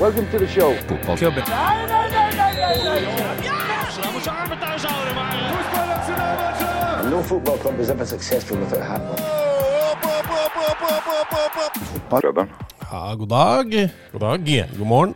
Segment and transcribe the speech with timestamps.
[0.00, 0.74] Welcome to the show.
[0.88, 1.42] Fotballklubben.
[6.98, 9.02] And no football club is ever successful without a hat
[12.92, 13.90] Ja, god dag.
[14.12, 14.44] God dag.
[14.78, 15.14] God morgen.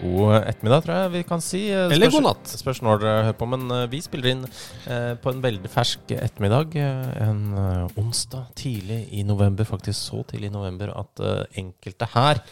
[0.00, 1.60] God ettermiddag, tror jeg vi kan si.
[1.72, 2.50] Spørs, Eller god natt.
[2.60, 6.12] Spørs når dere hører på, men eh, vi spiller inn eh, på en veldig fersk
[6.14, 6.76] ettermiddag.
[6.78, 12.06] eh, En eh, onsdag tidlig i november, faktisk så tidlig i november at eh, enkelte
[12.14, 12.42] her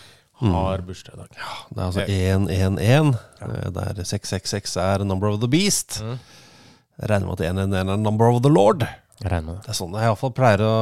[0.40, 1.28] har bursdag i dag.
[1.70, 3.46] Det er altså 111, Ja.
[3.70, 6.02] der 666 er number of the beast.
[6.02, 6.18] Mm.
[7.00, 8.82] Jeg regner med at 111 er number of the lord.
[9.22, 9.68] Jeg regner med det.
[9.68, 10.74] Er sånn jeg iallfall pleier å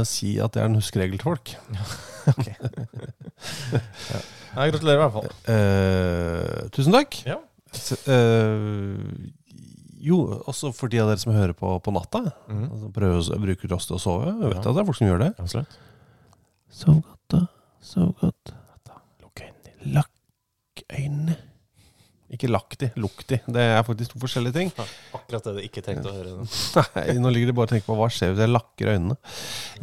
[0.00, 1.46] uh, si at jeg er en huskeregel til folk.
[4.54, 5.30] Nei, gratulerer i hvert fall.
[5.48, 7.10] Uh, tusen takk.
[7.28, 7.38] Ja.
[7.74, 8.98] Eh,
[10.04, 10.16] jo,
[10.46, 12.20] også for de av dere som hører på på natta.
[12.46, 12.66] Mm.
[12.70, 14.28] Altså prøver å bruke oss til å sove.
[14.30, 14.60] Jeg vet Ja.
[14.60, 15.30] at det er folk som gjør det.
[15.42, 15.72] Absolutt.
[16.70, 17.40] Sov godt, da.
[17.82, 18.44] Sov godt.
[19.24, 19.72] Lukk øynene.
[19.96, 21.34] Lakk øynene.
[22.34, 22.76] Ikke lukk
[23.30, 23.38] de.
[23.46, 24.72] Det er faktisk to forskjellige ting.
[25.14, 26.32] Akkurat det du ikke trengte å høre.
[26.96, 29.16] Nei, nå ligger det bare og tenker på hva skjer hvis jeg lakker øynene.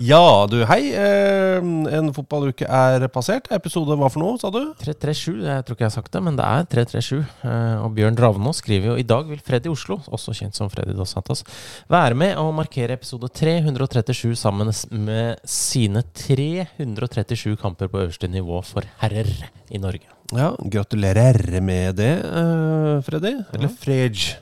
[0.03, 0.21] Ja,
[0.51, 0.81] du, hei.
[0.91, 1.59] Eh,
[1.97, 3.47] en fotballuke er passert.
[3.55, 4.59] Episode hva for noe, sa du?
[4.81, 7.21] 337, jeg tror ikke jeg har sagt det, men det er 337.
[7.47, 10.95] Eh, Og Bjørn Dravnås skriver jo i dag vil Freddy Oslo, også kjent som Freddy
[10.97, 11.45] Dos Santos,
[11.91, 14.71] være med og markere episode 337 sammen
[15.07, 19.29] med sine 337 kamper på øverste nivå for herrer
[19.71, 20.07] i Norge.
[20.31, 23.33] Ja, gratulerer med det, uh, Freddy.
[23.53, 24.37] Eller Frej,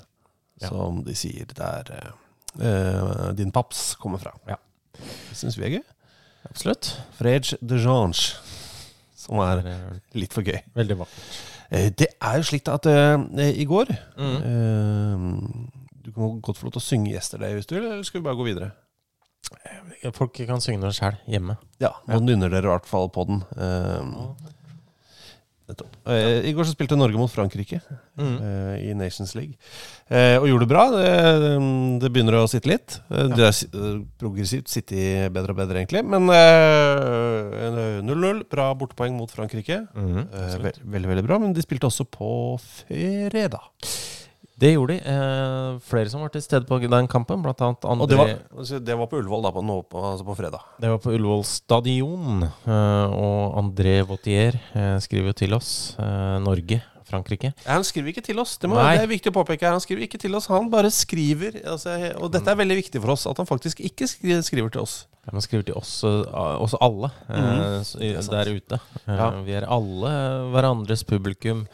[0.61, 0.67] Ja.
[0.67, 1.88] som de sier der
[2.59, 4.33] eh, din paps kommer fra.
[4.47, 4.57] Ja.
[5.00, 5.83] Det syns vi er gøy.
[6.50, 6.89] Absolutt.
[7.16, 8.35] Frej de Jange,
[9.16, 9.63] som er
[10.13, 10.59] litt for gøy.
[10.75, 11.39] Veldig vakkert.
[11.72, 12.85] Uh, Det er jo slik at
[13.56, 15.69] i går Mm.
[16.03, 18.25] Du kan godt få lov til å synge 'Yesterday' hvis du vil, eller skal vi
[18.25, 18.71] bare gå videre?
[20.13, 21.57] Folk kan synge det sjøl hjemme.
[21.79, 23.44] Ja, nå nynner dere i hvert fall på den.
[23.57, 24.03] Eh,
[25.69, 25.96] nettopp.
[26.09, 27.80] Eh, I går så spilte Norge mot Frankrike
[28.19, 28.34] Mm.
[28.41, 29.56] uh, i Nations League.
[30.12, 30.84] Uh, og gjorde det bra.
[30.91, 31.12] Det,
[32.03, 32.97] det begynner å sitte litt.
[33.13, 33.69] Eh, Det er si-
[34.19, 36.03] progressivt sitter bedre og bedre, egentlig.
[36.03, 38.44] Men eh, 0-0.
[38.52, 39.85] Bra bortepoeng mot Frankrike.
[39.96, 40.19] Mm.
[40.28, 41.40] Eh, ve veldig, veldig bra.
[41.40, 43.69] Men de spilte også på fredag.
[44.59, 44.99] Det gjorde de.
[45.13, 48.35] Eh, flere som var til stede på den kampen, blant annet André Og det var,
[48.57, 50.65] altså, det var på Ullevål, da, på, nå, på, altså på fredag.
[50.81, 55.69] Det var på Ullevål stadion, eh, og André Vautier eh, skriver jo til oss.
[55.99, 57.53] eh, Norge, Frankrike.
[57.65, 58.57] Han skriver ikke til oss.
[58.61, 59.65] Det, må, det er viktig å påpeke.
[59.65, 59.77] her.
[59.77, 60.49] Han skriver ikke til oss.
[60.51, 61.55] Han bare skriver.
[61.63, 64.99] Altså, og dette er veldig viktig for oss, at han faktisk ikke skriver til oss.
[65.29, 68.79] Han skriver til oss, eh, oss alle mm der ute.
[69.07, 69.31] Ja.
[69.45, 70.11] Vi er alle
[70.53, 71.65] hverandres publikum.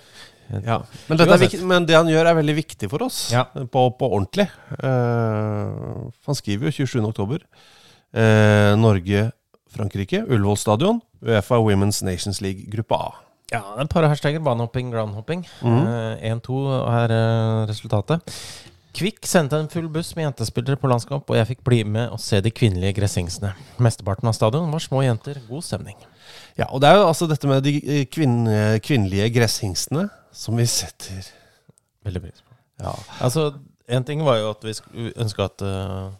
[0.52, 0.82] Ja.
[1.10, 3.30] Men, er viktig, men det han gjør, er veldig viktig for oss.
[3.34, 3.48] Ja.
[3.72, 4.46] På, på ordentlig.
[4.78, 7.02] Uh, han skriver jo 27.
[7.10, 7.42] oktober.
[8.16, 9.32] Eh, Norge,
[9.76, 11.02] Frankrike, Ullevål stadion.
[11.26, 13.12] Uefa Women's Nations League, gruppe A.
[13.52, 14.40] Ja, det er et par hashtagger.
[14.46, 15.44] Banehopping, groundhopping.
[15.62, 15.82] Mm.
[15.84, 16.62] Uh, 1-2
[16.96, 18.38] er uh, resultatet.
[18.96, 22.22] Kvikk sendte en full buss med jentespillere på landskamp, og jeg fikk bli med og
[22.24, 23.52] se de kvinnelige gressingsene.
[23.84, 25.41] Mesteparten av stadion var små jenter.
[25.50, 26.00] God stemning.
[26.55, 28.46] Ja, og det er jo altså dette med de eh, kvinn,
[28.84, 31.31] kvinnelige gresshingstene som vi setter
[32.05, 32.53] Veldig pris på.
[32.84, 32.93] Ja.
[33.23, 33.49] Altså,
[33.87, 34.73] en ting var jo at vi
[35.16, 36.11] ønska at uh,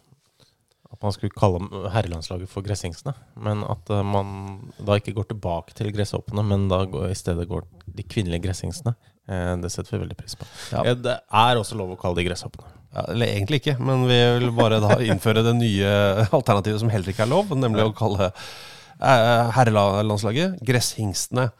[0.90, 1.60] At man skulle kalle
[1.92, 3.14] herrelandslaget for Gresshingstene.
[3.42, 7.48] Men at uh, man da ikke går tilbake til gresshoppene, men da går, i stedet
[7.50, 8.94] går de kvinnelige gresshingstene.
[9.26, 10.46] Uh, det setter vi veldig pris på.
[10.72, 10.84] Ja.
[10.86, 12.70] Eh, det er også lov å kalle de gresshoppene.
[12.94, 15.90] Ja, eller egentlig ikke, men vi vil bare da innføre det nye
[16.38, 18.54] alternativet som heller ikke er lov, nemlig å kalle eh,
[19.00, 21.50] herrelandslaget gresshingstene.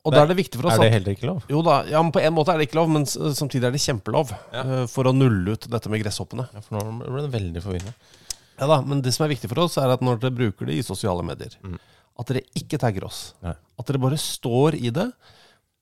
[0.00, 1.42] Og da er det viktig for oss Er det heller ikke lov?
[1.52, 3.82] Jo da, ja, men på en måte er det ikke lov, men samtidig er det
[3.84, 4.62] kjempelov Ja.
[4.62, 6.48] eh, for å nulle ut dette med gresshoppene.
[6.54, 7.92] Ja, for nå ble det veldig forvirrende.
[8.60, 10.78] Ja da, Men det som er viktig for oss, er at når dere bruker det
[10.78, 11.52] i sosiale medier,
[12.18, 13.34] at dere ikke tagger oss.
[13.44, 13.54] Nei.
[13.78, 15.12] At dere bare står i det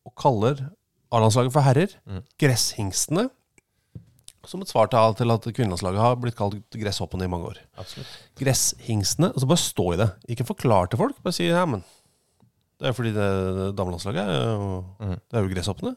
[0.07, 0.69] og kaller
[1.11, 1.89] A-landslaget for herrer.
[2.39, 3.31] Gresshingstene.
[4.49, 7.61] Som et svar til at kvinnelandslaget har blitt kalt gresshoppene i mange år.
[7.81, 8.13] Absolutt.
[8.41, 9.29] Gresshingstene.
[9.35, 10.09] Og så bare stå i det.
[10.33, 11.19] Ikke forklar til folk.
[11.25, 11.85] Bare si ja, men
[12.79, 13.29] det er fordi det,
[13.77, 15.97] damelandslaget er det er jo gresshoppene.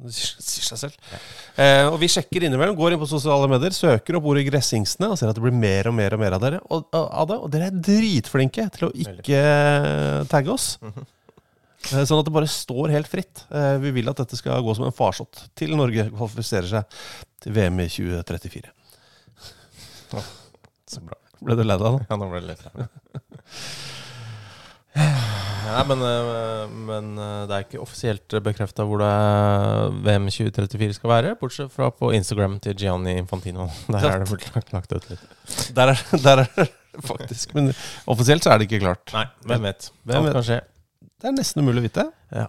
[0.00, 1.08] Det sier, sier seg selv.
[1.60, 5.18] Eh, og vi sjekker innimellom, går inn på sosiale medier, søker opp ordet gresshingstene og
[5.20, 6.60] ser at det blir mer og mer og mer av dere.
[6.72, 9.42] Og, av det, og dere er dritflinke til å ikke
[10.32, 10.70] tagge oss.
[10.80, 11.02] Eh,
[11.88, 13.44] Sånn at det bare står helt fritt.
[13.50, 16.98] Eh, Vi vil at dette skal gå som en farsott til Norge kvalifiserer seg
[17.40, 18.68] til VM i 2034.
[20.90, 21.16] Så bra.
[21.40, 22.02] Ble du lei deg nå?
[22.10, 22.66] Ja, nå ble det litt
[25.70, 29.10] Ja, men, eh, men eh, det er ikke offisielt bekrefta hvor det
[30.04, 33.68] VM 2034 skal være, bortsett fra på Instagram til Gianni Infantino.
[33.92, 35.22] Der er det lagt, lagt ut litt.
[35.76, 36.66] Der er, der er det
[37.06, 37.54] faktisk.
[37.54, 37.70] Men
[38.10, 39.14] offisielt så er det ikke klart.
[39.14, 39.88] Nei, hvem vet?
[40.02, 40.36] Hvem Alt vet?
[40.40, 40.58] kan skje.
[41.20, 42.06] Det er nesten umulig å vite.
[42.34, 42.48] Ja.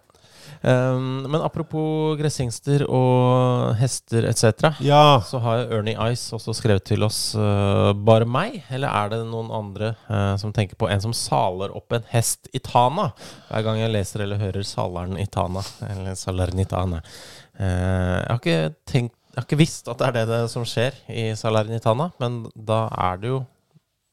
[0.61, 5.21] Um, men apropos gresshingster og hester etc., Ja.
[5.25, 9.49] så har Ernie Ice også skrevet til oss uh, bare meg, eller er det noen
[9.57, 13.09] andre uh, som tenker på en som saler opp en hest i Tana?
[13.49, 17.01] Hver gang jeg leser eller hører Saleren i Tana, eller saleren i Tana.
[17.57, 20.65] Uh, jeg har ikke tenkt jeg har ikke visst at det er det, det som
[20.67, 23.37] skjer i Salernitana, men da er det jo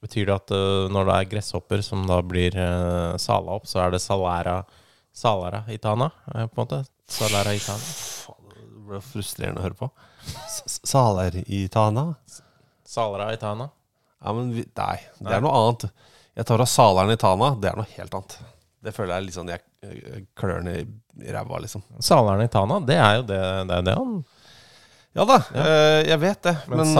[0.05, 3.83] Betyr det at uh, når det er gresshopper som da blir uh, sala opp, så
[3.85, 4.61] er det salæra
[5.19, 6.83] Salara i Tana, uh, på en måte?
[7.11, 7.97] Salæra i Tana?
[8.53, 9.91] Det ble frustrerende å høre på.
[10.87, 12.13] Salæra i Tana?
[12.87, 13.73] Salæra i Tana?
[14.25, 15.89] Ja, men vi, Nei, det er noe annet.
[16.39, 17.53] Jeg tar av Saleren i Tana.
[17.59, 18.39] Det er noe helt annet.
[18.87, 20.83] Det føler jeg litt sånn Jeg eh, klør i,
[21.35, 21.83] ræva, liksom.
[22.05, 23.41] Saleren i Tana, det er jo det,
[23.71, 24.13] det, er det han
[25.19, 26.55] Ja da, eh, jeg vet det.
[26.71, 26.93] Men, Men,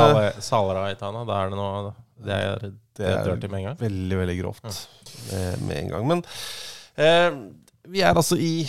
[0.43, 1.95] Sale, eh, i Tana, da er det noe
[2.27, 2.67] Det er,
[2.99, 3.79] det er dirty med en gang.
[3.81, 6.07] veldig, veldig grovt eh, med en gang.
[6.13, 6.23] Men
[6.99, 7.41] eh,
[7.89, 8.67] vi er altså i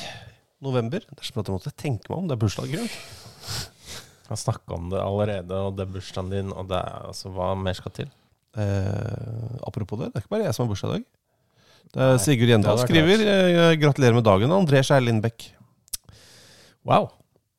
[0.63, 1.03] november.
[1.03, 2.29] Er jeg måtte tenke meg om.
[2.29, 2.73] Det er bursdag.
[2.75, 7.31] Jeg har snakka om det allerede, og det er bursdagen din, og det er altså
[7.33, 8.11] Hva mer skal til?
[8.59, 11.07] Eh, apropos det, det er ikke bare jeg som har bursdag i dag.
[11.89, 15.49] Det er Sigurd Gjendal skriver eh, 'Gratulerer med dagen', André Skjær Lindbekk.
[16.85, 17.09] Wow!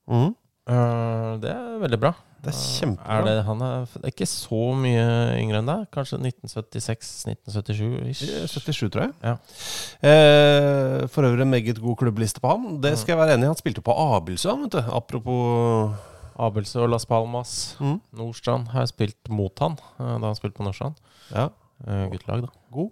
[0.06, 0.34] Mm.
[0.70, 2.12] Uh, det er veldig bra.
[2.40, 3.16] Det er Eh, kjempebra.
[3.18, 5.02] Er det, han er, det er ikke så mye
[5.40, 5.82] yngre enn deg?
[5.92, 8.22] Kanskje 1976-1977-ish?
[8.48, 9.12] 77, tror jeg.
[9.24, 9.34] Ja.
[10.08, 12.80] Eh, for øvrig en meget god klubbliste på ham.
[12.82, 13.50] Det skal jeg være enig i.
[13.52, 14.80] Han spilte på Abildsø, vet du.
[14.96, 15.92] Apropos
[16.40, 17.76] Abelse og Las Palmas.
[17.80, 17.98] Mm.
[18.16, 20.96] Nordstrand har jeg spilt mot han eh, da han spilte på Nordstrand.
[21.34, 21.50] Ja,
[21.80, 22.48] Eh, Guttelag, da.
[22.76, 22.90] god.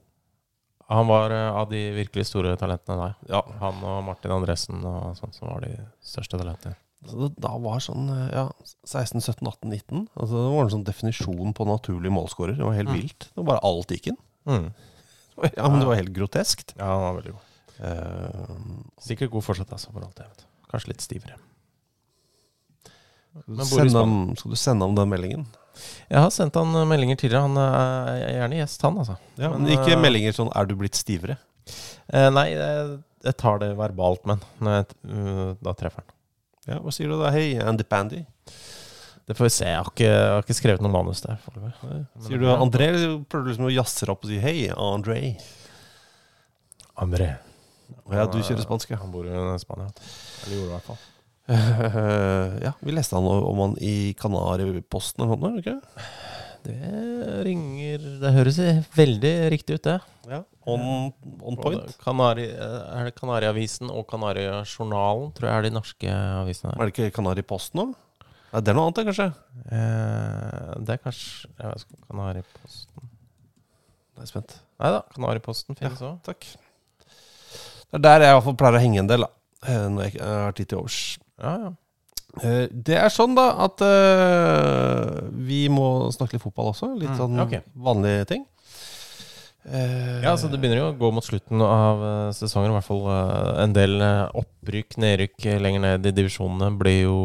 [0.89, 3.17] Han var eh, av de virkelig store talentene der.
[3.29, 3.43] Ja.
[3.61, 6.73] Han og Martin Andresen og sånt som var de største talentene.
[7.06, 8.45] Så da var sånn eh, ja,
[8.89, 10.06] 16, 17, 18, 19.
[10.19, 12.56] Altså, det var en sånn definisjon på naturlig målskårer.
[12.59, 13.29] Det var helt vilt.
[13.31, 14.23] Det var bare alt gikk inn.
[14.50, 14.71] Mm.
[15.39, 16.73] Ja, men det var helt groteskt.
[16.75, 17.45] Ja, han var veldig god.
[17.79, 18.56] Uh,
[18.99, 20.41] Sikkert god fortsatt, altså, for alt jeg vet.
[20.73, 21.37] Kanskje litt stivere.
[23.47, 25.47] sende ham, skal du sende ham den meldingen?
[26.11, 27.44] Jeg har sendt han eh, meldinger tidligere.
[27.47, 29.15] Han er gjerne gjest, han, altså.
[29.39, 31.39] Ja, Men, men ikke meldinger sånn 'er du blitt stivere'?
[32.11, 32.99] Uh, nei, jeg,
[33.31, 34.43] jeg tar det verbalt, men
[34.75, 34.91] jeg,
[35.62, 36.18] da treffer han.
[36.69, 37.31] Ja, Hva sier du da?
[37.32, 38.23] Hei, Andy Pandy.
[39.29, 39.67] Det får vi se.
[39.69, 41.37] Jeg har ikke, jeg har ikke skrevet noe manus der.
[41.56, 45.37] Men- Sier du André, eller prøver du liksom å jazze opp og si 'hei, André'?
[46.96, 47.37] André.
[48.10, 48.96] Ja, du kjører spansk, ja.
[48.96, 49.89] Han bor i Spania.
[50.46, 50.98] Eller gjorde det i hvert fall.
[52.67, 55.81] Ja, vi leste han om han i Kanariposten eller noe, ikke
[56.67, 58.58] Det ringer Det høres
[58.96, 59.98] veldig riktig ut, det.
[60.29, 60.43] Ja.
[60.69, 60.82] On,
[61.48, 61.94] on point.
[62.03, 66.74] Kanari, er det Kanariavisen og Kanariajournalen, tror jeg er de norske avisene.
[66.77, 67.86] Er det ikke Kanariposten nå?
[68.53, 69.29] Nei, det er noe annet, det, kanskje.
[69.77, 73.08] Eh, det er kanskje jeg vet ikke, Kanariposten
[74.19, 74.55] Nå er spent.
[74.82, 76.17] Nei da, Kanariposten finnes òg.
[76.27, 76.46] Takk.
[77.88, 79.31] Det er der jeg i hvert fall pleier å henge en del, da.
[79.69, 80.98] eh, Når jeg har tid til overs.
[81.41, 81.70] Ja, ja.
[82.43, 86.93] Eh, Det er sånn, da, at uh, vi må snakke litt fotball også.
[86.99, 88.47] Litt Mm, sånn vanlige ting.
[89.69, 92.01] Uh, ja, så det begynner jo å gå mot slutten av
[92.33, 92.71] sesongen.
[92.73, 93.99] I hvert fall uh, en del
[94.33, 97.17] opprykk, nedrykk lenger ned i divisjonene blir jo,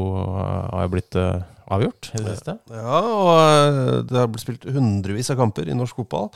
[0.73, 1.15] har jo blitt
[1.73, 2.57] avgjort i det siste.
[2.73, 6.27] Ja, og det har blitt spilt hundrevis av kamper i norsk fotball.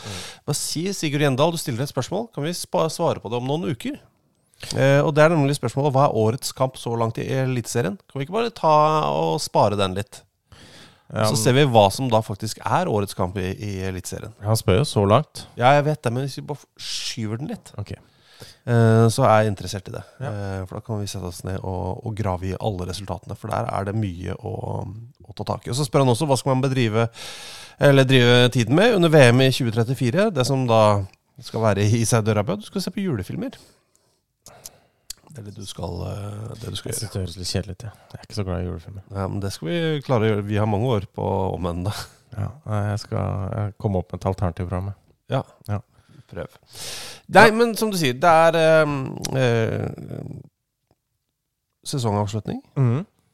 [0.48, 1.52] Hva sier Sigurd Gjendal?
[1.52, 2.30] Du stiller et spørsmål.
[2.34, 4.00] Kan vi svare på det om noen uker?
[4.74, 7.98] Eh, og det er nemlig spørsmålet hva er årets kamp så langt i Eliteserien?
[8.10, 8.74] Kan vi ikke bare ta
[9.14, 10.24] og spare den litt?
[11.14, 14.34] Ja, Så ser vi hva som da faktisk er årets kamp i, i Eliteserien.
[14.44, 15.46] Han spør jo så langt.
[15.56, 18.02] Ja, jeg vet det, men hvis vi bare skyver den litt okay.
[18.68, 20.04] eh, så er jeg interessert i det.
[20.20, 23.38] Eh, for da kan vi sette oss ned og, og grave i alle resultatene.
[23.40, 24.84] For der er det mye å,
[25.24, 25.72] å ta tak i.
[25.72, 27.08] Og så spør han også hva skal man bedrive
[27.78, 30.32] eller drive tiden med under VM i 2034.
[30.34, 30.82] Det som da
[31.46, 32.58] skal være i Saudi-Arabia.
[32.58, 33.56] Du skal se på julefilmer.
[35.38, 37.10] Det er det du skal, eh, det du skal gjøre.
[37.14, 37.84] det høres litt kjedelig ut.
[37.86, 37.92] Ja.
[38.10, 39.04] Jeg er ikke så glad i julefilmer.
[39.14, 40.46] Ja, men det skal vi klare å gjøre.
[40.48, 42.08] Vi har mange år på å omvende det.
[42.38, 42.48] Ja,
[42.90, 44.98] jeg skal komme opp med et alternativ meg.
[45.30, 45.44] Ja.
[45.70, 45.80] Ja.
[46.28, 46.58] Prøv.
[47.38, 48.98] Nei, men som du sier, det er eh,
[49.38, 50.26] eh,
[51.86, 52.64] sesongavslutning.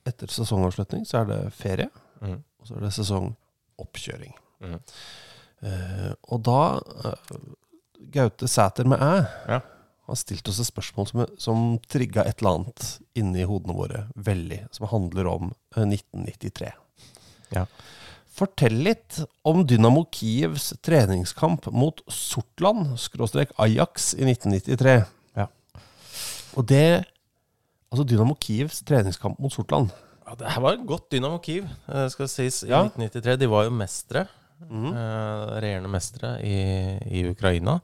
[0.03, 1.87] Etter sesongavslutning så er det ferie,
[2.19, 2.39] mm.
[2.59, 4.35] og så er det sesongoppkjøring.
[4.59, 4.79] Mm.
[5.63, 6.61] Eh, og da
[7.07, 7.37] eh,
[8.11, 9.13] Gaute Sæter med æ
[9.47, 9.63] Ja.
[10.07, 12.87] Har stilt oss et spørsmål som, som trigga et eller annet
[13.19, 16.71] inni hodene våre veldig, som handler om eh, 1993.
[17.55, 17.65] Ja.
[18.33, 24.95] Fortell litt om Dynamo Kievs treningskamp mot Sortland, skråstrek Ajax, i 1993.
[25.39, 25.47] Ja.
[26.57, 26.85] Og det
[27.93, 29.91] Altså Dynamo Kievs treningskamp mot Sortland.
[30.25, 32.87] Ja, det her var et godt Dynamo Kiev, eh, skal sies, i Ja.
[32.89, 33.35] 1993.
[33.37, 34.23] De var jo mestere.
[34.63, 34.87] Mm.
[34.95, 36.55] eh, regjerende mestere i,
[37.19, 37.81] i Ukraina.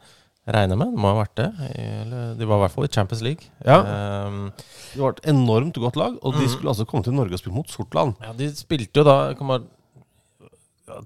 [0.50, 1.48] Regner med, Det må ha vært det.
[1.78, 3.50] Eller, de var i hvert fall i Champions League.
[3.66, 3.80] Ja.
[4.28, 4.52] Um,
[4.96, 7.42] Det var et enormt godt lag, og de skulle skulle altså komme til Norge og
[7.44, 8.16] spille mot Sortland.
[8.26, 9.68] ja, de spilte jo da Jeg kan bare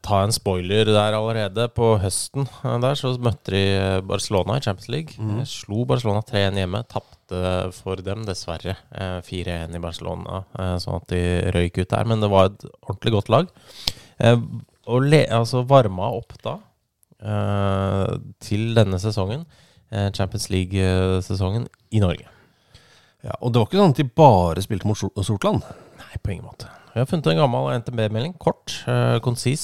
[0.01, 1.65] ta en spoiler der allerede.
[1.75, 5.17] På høsten eh, der så møtte de eh, Barcelona i Champions League.
[5.19, 5.41] Mhm.
[5.41, 6.83] Eh, Slo Barcelona 3-1 hjemme.
[6.87, 7.41] Tapte
[7.75, 8.77] for dem, dessverre.
[8.95, 10.43] eh, 4-1 i Barcelona,
[10.79, 11.21] sånn at de
[11.51, 12.05] røyk ut der.
[12.07, 13.51] Men det var et ordentlig godt lag.
[14.87, 16.57] Og le, altså varma opp da
[17.23, 19.45] til denne sesongen,
[19.91, 22.27] eh, Champions League-sesongen, i Norge.
[23.23, 25.63] Ja, og det var ikke sånn at de bare spilte mot Sortland.
[26.01, 26.67] Nei, på ingen måte.
[26.93, 28.35] Vi har funnet en gammel NTB-melding.
[28.37, 29.63] Kort, eh, konsis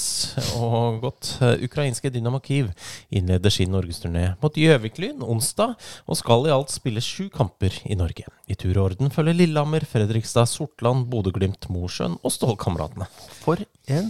[0.58, 1.36] og godt.
[1.46, 2.72] Eh, ukrainske Dynamo Kyiv
[3.12, 5.76] innleder sin norgesturné mot Gjøvik-Lyn onsdag,
[6.08, 8.26] og skal i alt spille sju kamper i Norge.
[8.50, 13.06] I tur og orden følger Lillehammer, Fredrikstad, Sortland, Bodø-Glimt, Mosjøen og Stålkameratene.
[13.44, 14.10] For en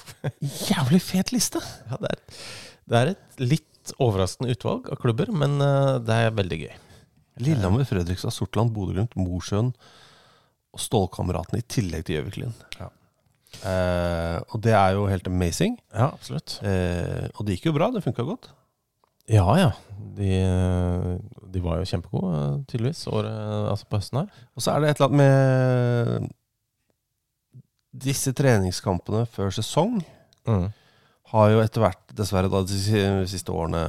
[0.68, 1.62] jævlig fet liste!
[1.88, 2.42] Ja, det, er,
[2.90, 6.72] det er et litt overraskende utvalg av klubber, men eh, det er veldig gøy.
[7.40, 9.70] Lillehammer, Fredrikstad, Sortland, Bodø-Glimt, Mosjøen
[10.70, 12.56] og Stålkameratene i tillegg til Gjøvik-Lyn.
[12.78, 12.90] Ja.
[13.66, 15.78] Eh, og det er jo helt amazing.
[15.94, 16.58] Ja, absolutt.
[16.66, 18.50] Eh, og det gikk jo bra, det funka godt.
[19.30, 19.70] Ja, ja.
[20.18, 21.08] De, eh,
[21.54, 23.32] de var jo kjempegode, eh, tydeligvis, året,
[23.70, 24.44] altså på høsten her.
[24.54, 26.36] Og så er det et eller annet med
[28.06, 29.98] disse treningskampene før sesong
[31.30, 33.84] har jo etter hvert, dessverre da de siste årene,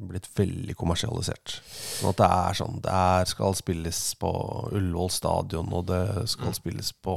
[0.00, 1.58] blitt veldig kommersialisert.
[1.98, 4.30] Sånn at det er sånn Det er, skal spilles på
[4.70, 7.16] Ullevål stadion, og det skal spilles på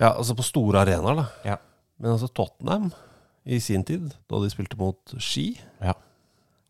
[0.00, 1.26] Ja, altså på store arenaer, da.
[1.44, 1.58] Ja.
[2.00, 2.88] Men altså Tottenham
[3.44, 5.50] i sin tid, da de spilte mot Ski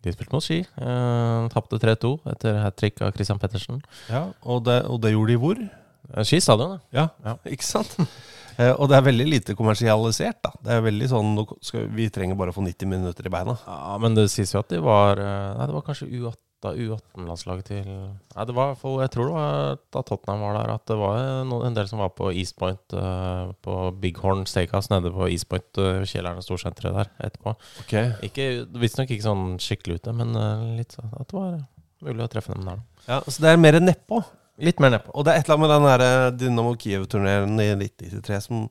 [0.02, 0.62] De spilte mot Ski.
[0.64, 3.82] Eh, Tapte 3-2 etter hat trick av Christian Pettersen.
[4.08, 5.60] ja, og, det, og det gjorde de hvor?
[5.62, 7.10] Eh, Ski stadion, ja.
[7.22, 7.94] Ja, ikke sant?
[8.58, 10.42] Eh, og det er veldig lite kommersialisert.
[10.44, 13.56] da Det er veldig sånn skal, Vi trenger bare å få 90 minutter i beina.
[13.66, 17.66] Ja, men det sies jo at de var eh, Nei, det var kanskje U8 U18-landslaget
[17.66, 21.44] til Nei, det var Jeg tror det var da Tottenham var der, at det var
[21.48, 25.48] no, en del som var på East Point, eh, på Bighorn Steakhouse nede på East
[25.50, 27.56] Point, uh, kjelleren storsenteret der etterpå.
[27.82, 27.96] Ok
[28.28, 31.58] Ikke, Visstnok ikke sånn skikkelig ute, men eh, litt sånn at det var
[32.02, 32.86] mulig å treffe dem der.
[33.08, 34.22] ja, Så det er mer nedpå.
[34.60, 35.14] Litt mer nedpå.
[35.16, 38.66] Og det er et eller annet med den der eh, Dynamo Kiev-turneen i 1993 som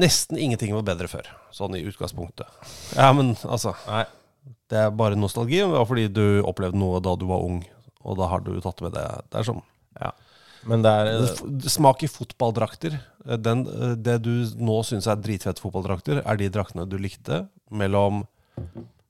[0.00, 2.48] Nesten ingenting var bedre før, sånn i utgangspunktet.
[2.98, 4.02] Ja, men altså Nei.
[4.68, 5.60] Det er bare nostalgi.
[5.60, 7.60] Det var fordi du opplevde noe da du var ung,
[8.02, 9.04] og da har du tatt med det.
[9.30, 9.62] Det er sånn
[10.66, 12.96] Men det er Smak i fotballdrakter.
[13.28, 17.44] Eh, Den, eh, det du nå syns er dritfette fotballdrakter, er de draktene du likte
[17.70, 18.24] mellom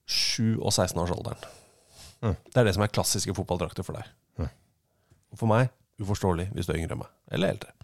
[0.04, 1.48] 7 og 16-årsalderen.
[2.20, 2.36] Mm.
[2.50, 4.10] Det er det som er klassiske fotballdrakter for deg.
[5.34, 5.38] Mm.
[5.40, 5.70] For meg
[6.02, 7.10] uforståelig hvis du er yngre enn meg.
[7.34, 7.74] Eller eldre.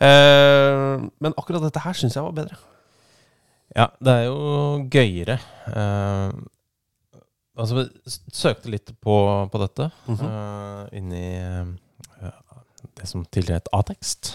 [0.00, 2.56] Eh, men akkurat dette her syns jeg var bedre.
[3.76, 5.36] Ja, det er jo gøyere.
[5.70, 6.32] Eh,
[7.60, 7.84] altså, vi
[8.34, 9.16] søkte litt på,
[9.52, 10.24] på dette Mhm.
[10.26, 12.32] eh, inni eh,
[12.98, 14.34] det som tidligere het A-tekst.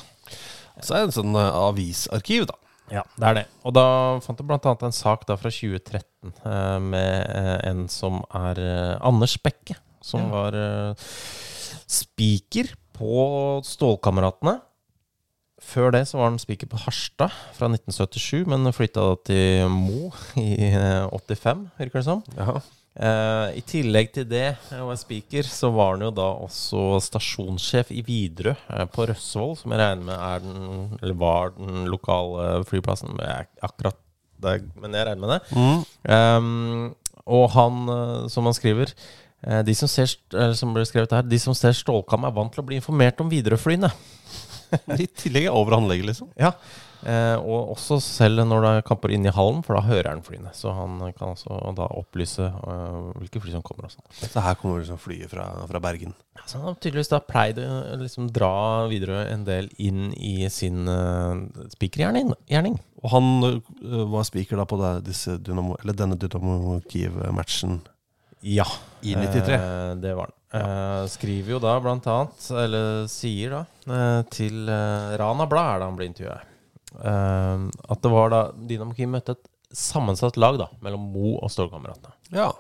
[0.82, 2.56] Så er det en sånn eh, avisarkiv, da.
[2.94, 3.46] Ja, det er det.
[3.66, 3.86] Og da
[4.22, 8.98] fant jeg annet en sak da fra 2013 eh, med eh, en som er eh,
[9.02, 10.30] Anders Bekke, som Ja.
[10.30, 11.10] var eh,
[11.88, 13.26] speaker på
[13.66, 14.60] Stålkameratene.
[15.66, 20.12] Før det så var han spiker på Harstad fra 1977, men flytta da til Mo
[20.40, 22.22] i eh, 85, virker det som.
[22.38, 22.60] Ja.
[22.96, 27.92] Eh, I tillegg til det, eh, og spiker, så var han jo da også stasjonssjef
[27.96, 32.62] i Widerøe eh, på Røsvoll, som jeg regner med er den, eller var den lokale
[32.70, 33.18] flyplassen.
[33.24, 34.00] Jeg, akkurat
[34.46, 35.42] der, men jeg regner med det.
[35.56, 35.84] Mm.
[36.14, 40.10] Ehm, og han, eh, som han skriver Eh, De som, ser,
[40.58, 43.30] som ble skrevet her, de som ser Stålkam er vant til å bli informert om
[43.30, 43.92] Widerøe-flyene.
[45.04, 46.32] I tillegg er over anlegget, liksom.
[46.40, 46.56] Ja.
[47.06, 50.24] Eh, og også selv når det er kamper inne i hallen, for da hører han
[50.26, 50.50] flyene.
[50.58, 54.08] Så han kan også da opplyse eh, hvilke fly som kommer og sånn.
[54.24, 56.16] Så her kommer liksom flyet fra, fra Bergen.
[56.46, 58.54] Så han har tydeligvis da pleid å liksom dra
[58.90, 62.34] Widerøe en del inn i sin uh, spikergjerning.
[63.02, 67.84] Og han øh, var speaker da på det, disse Dynamo, eller denne Dynamo Kiev-matchen
[68.46, 68.66] Ja.
[69.02, 69.56] i 93.
[69.58, 70.36] Eh, det var han.
[70.56, 75.82] Eh, skriver jo da blant annet, eller sier da, eh, til eh, Rana Blad er
[75.82, 76.46] det han blir intervjuet,
[77.02, 81.52] eh, at det var da Dynamo Kim møtte et sammensatt lag da, mellom Mo og
[81.52, 82.14] Stålkameratene.
[82.38, 82.52] Ja.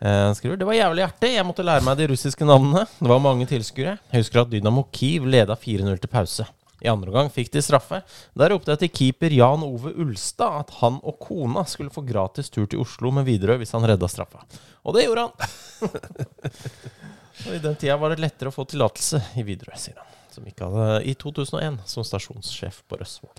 [0.00, 1.34] Eh, Han skriver Det var jævlig artig.
[1.36, 2.86] Jeg måtte lære meg de russiske navnene.
[2.98, 3.98] Det var mange tilskuere.
[4.10, 6.46] Jeg husker at Dynamo Kiev leda 4-0 til pause.
[6.80, 8.00] I andre omgang fikk de straffe.
[8.38, 12.50] Der ropte jeg til keeper Jan Ove Ulstad at han og kona skulle få gratis
[12.52, 14.44] tur til Oslo med Widerøe hvis han redda straffa.
[14.84, 15.90] Og det gjorde han!
[17.46, 20.18] og I den tida var det lettere å få tillatelse i Widerøe, sier han.
[20.30, 23.34] Som ikke hadde i 2001 som stasjonssjef på Røsvoll.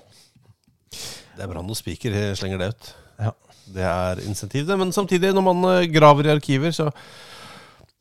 [0.91, 2.91] Det er bra når Spiker slenger det ut.
[3.21, 3.31] Ja.
[3.71, 4.75] Det er insentiv, det.
[4.77, 6.89] Men samtidig, når man øh, graver i arkiver, så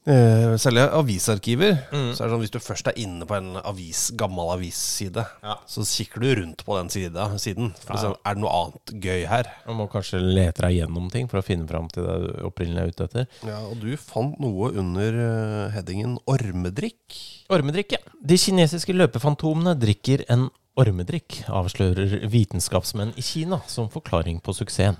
[0.06, 1.74] øh, Særlig avisarkiver.
[1.90, 5.56] Så er det sånn hvis du først er inne på en avis, gammel avisside, Ja.
[5.66, 7.74] så kikker du rundt på den sida, siden.
[7.84, 9.50] For å se, er det noe annet gøy her?
[9.66, 12.80] Man må kanskje lete deg gjennom ting for å finne fram til det du opprinnelig
[12.82, 13.26] er ute etter.
[13.46, 17.20] Ja, Og du fant noe under øh, headingen ormedrikk.
[17.50, 17.98] Ormedrikk, ja.
[18.22, 20.48] De kinesiske løpefantomene drikker en
[20.80, 24.96] ormedrikk, avslører vitenskapsmenn i Kina som forklaring på suksessen.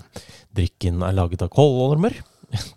[0.53, 2.19] Drikken er laget av kålormer.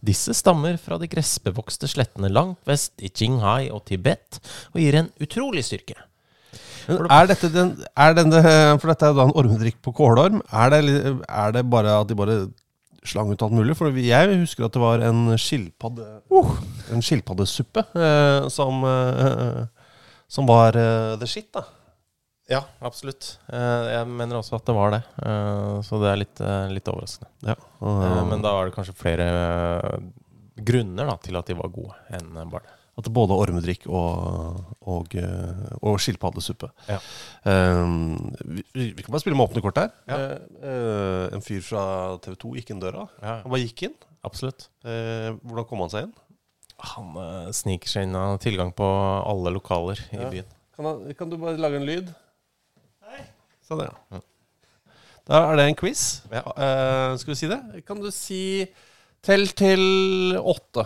[0.04, 4.40] Disse stammer fra de gressbevokste slettene langt vest i Qinghai og Tibet,
[4.72, 5.96] og gir en utrolig styrke.
[6.84, 8.40] Er dette den, er denne,
[8.80, 10.42] For dette er jo da en ormedrikk på kålorm.
[10.52, 10.82] Er det,
[11.24, 12.36] er det bare at de bare
[13.08, 13.76] slang ut alt mulig?
[13.78, 16.08] For jeg husker at det var en skilpadde
[16.92, 19.64] En skilpaddesuppe eh, som, eh,
[20.28, 21.64] som var eh, the shit, da.
[22.50, 23.38] Ja, absolutt.
[23.48, 26.88] Eh, Jeg mener også at det var det, Eh, så det er litt, eh, litt
[26.92, 27.30] overraskende.
[27.42, 29.28] Ja, og, Men da var det kanskje flere
[30.56, 32.80] grunner da, til at de var gode, enn bare det.
[32.96, 35.14] At både ormedrikk og, og,
[35.82, 36.68] og skilpaddesuppe.
[36.86, 37.00] Ja.
[37.42, 38.14] Um,
[38.70, 39.90] vi, vi kan bare spille med åpne kort her.
[40.06, 40.18] Ja.
[40.62, 41.82] Eh, en fyr fra
[42.22, 43.08] TV 2 gikk inn døra.
[43.18, 43.40] Ja.
[43.42, 43.96] Han bare gikk inn.
[44.22, 44.68] Absolutt.
[44.86, 46.14] Uh, hvordan kom han seg inn?
[46.94, 50.54] Han uh, sniker seg inn Han har tilgang på alle lokaler i byen.
[50.76, 52.14] Kan, han, kan du bare lage en lyd?
[53.74, 54.22] Sånn, ja.
[55.24, 56.04] Da er det en quiz.
[56.30, 57.60] Eh, skal vi si det?
[57.88, 58.42] Kan du si
[59.24, 60.84] Tell til åtte.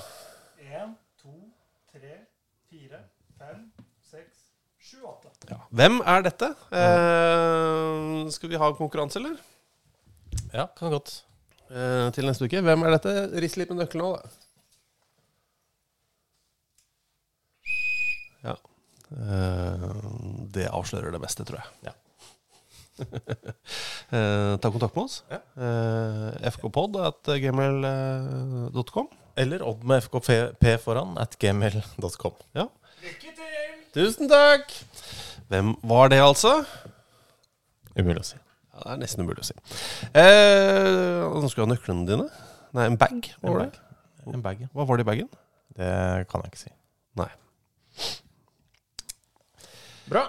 [5.49, 5.57] Ja.
[5.73, 6.51] Hvem er dette?
[6.69, 9.39] Uh, skal vi ha konkurranse, eller?
[10.53, 11.25] Ja, kan godt.
[11.73, 12.61] Uh, til neste uke.
[12.65, 13.15] Hvem er dette?
[13.41, 14.23] Rist litt med nøkkelen nå, da.
[18.45, 18.55] Ja.
[19.09, 19.89] Eh,
[20.55, 21.89] det avslører det meste, tror jeg.
[21.89, 21.95] Ja.
[24.15, 25.23] eh, ta kontakt med oss.
[25.31, 25.41] Ja.
[25.57, 29.09] Eh, gmail.com.
[29.39, 32.35] Eller Odd med FKP foran at gmail.com.
[32.59, 32.67] Ja.
[33.05, 33.75] Lykke til!
[33.95, 34.73] Tusen takk!
[35.49, 36.65] Hvem var det, altså?
[37.97, 38.39] Umulig å si.
[38.75, 39.57] Ja, det er nesten umulig å si.
[40.13, 42.27] Eh, nå skal du ha nøklene dine.
[42.77, 43.31] Nei, en bag.
[43.41, 43.85] Hva var det?
[44.29, 44.69] En bag, ja.
[44.77, 45.31] Hva var det i bagen?
[45.79, 46.75] Det kan jeg ikke si.
[47.19, 47.31] Nei.
[50.09, 50.25] Bra.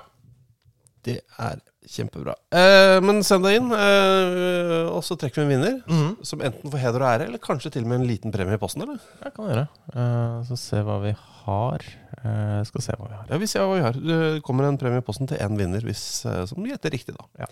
[1.05, 2.34] Det er kjempebra.
[2.52, 5.78] Eh, men send deg inn, eh, og så trekker vi en vinner.
[5.88, 6.26] Mhm.
[6.28, 8.62] Som enten får heder og ære, eller kanskje til og med en liten premie i
[8.62, 8.82] posten.
[8.84, 9.00] eller?
[9.24, 9.68] Det kan gjøre.
[9.96, 11.15] Eh, så se hva vi
[11.46, 11.80] har.
[12.20, 13.26] Eh, skal se hva vi har.
[13.30, 13.94] Ja, Vi ser hva vi har.
[13.94, 17.26] Det kommer en premie i posten til én vinner, hvis, eh, som gjetter riktig, da.
[17.39, 17.48] Ja.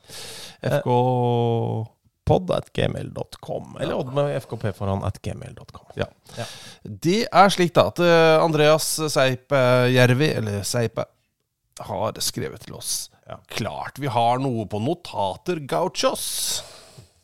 [0.81, 1.87] FK
[2.27, 3.77] Pod at gmail.com.
[3.79, 5.85] Eller Odd med FKP foran at gmail.com.
[5.95, 6.05] Ja.
[6.37, 6.43] Ja.
[6.83, 9.61] Det er slik, da, at eh, Andreas Seipe
[9.93, 11.05] Jervi, eller Seipe,
[11.79, 13.09] har skrevet til oss.
[13.27, 13.39] Ja.
[13.51, 16.27] Klart vi har noe på notater, gauchos.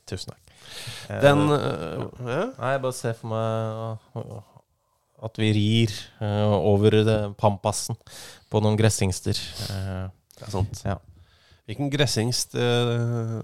[0.10, 0.56] Tusen takk.
[1.08, 2.42] Eh, Den uh, ja.
[2.58, 4.42] Nei, jeg bare ser for meg uh,
[5.24, 7.96] at vi rir uh, over uh, pampassen
[8.52, 9.40] på noen gressingster.
[9.70, 10.84] Uh, Det er sant.
[10.88, 10.98] ja.
[11.70, 13.38] Hvilken gressingst uh,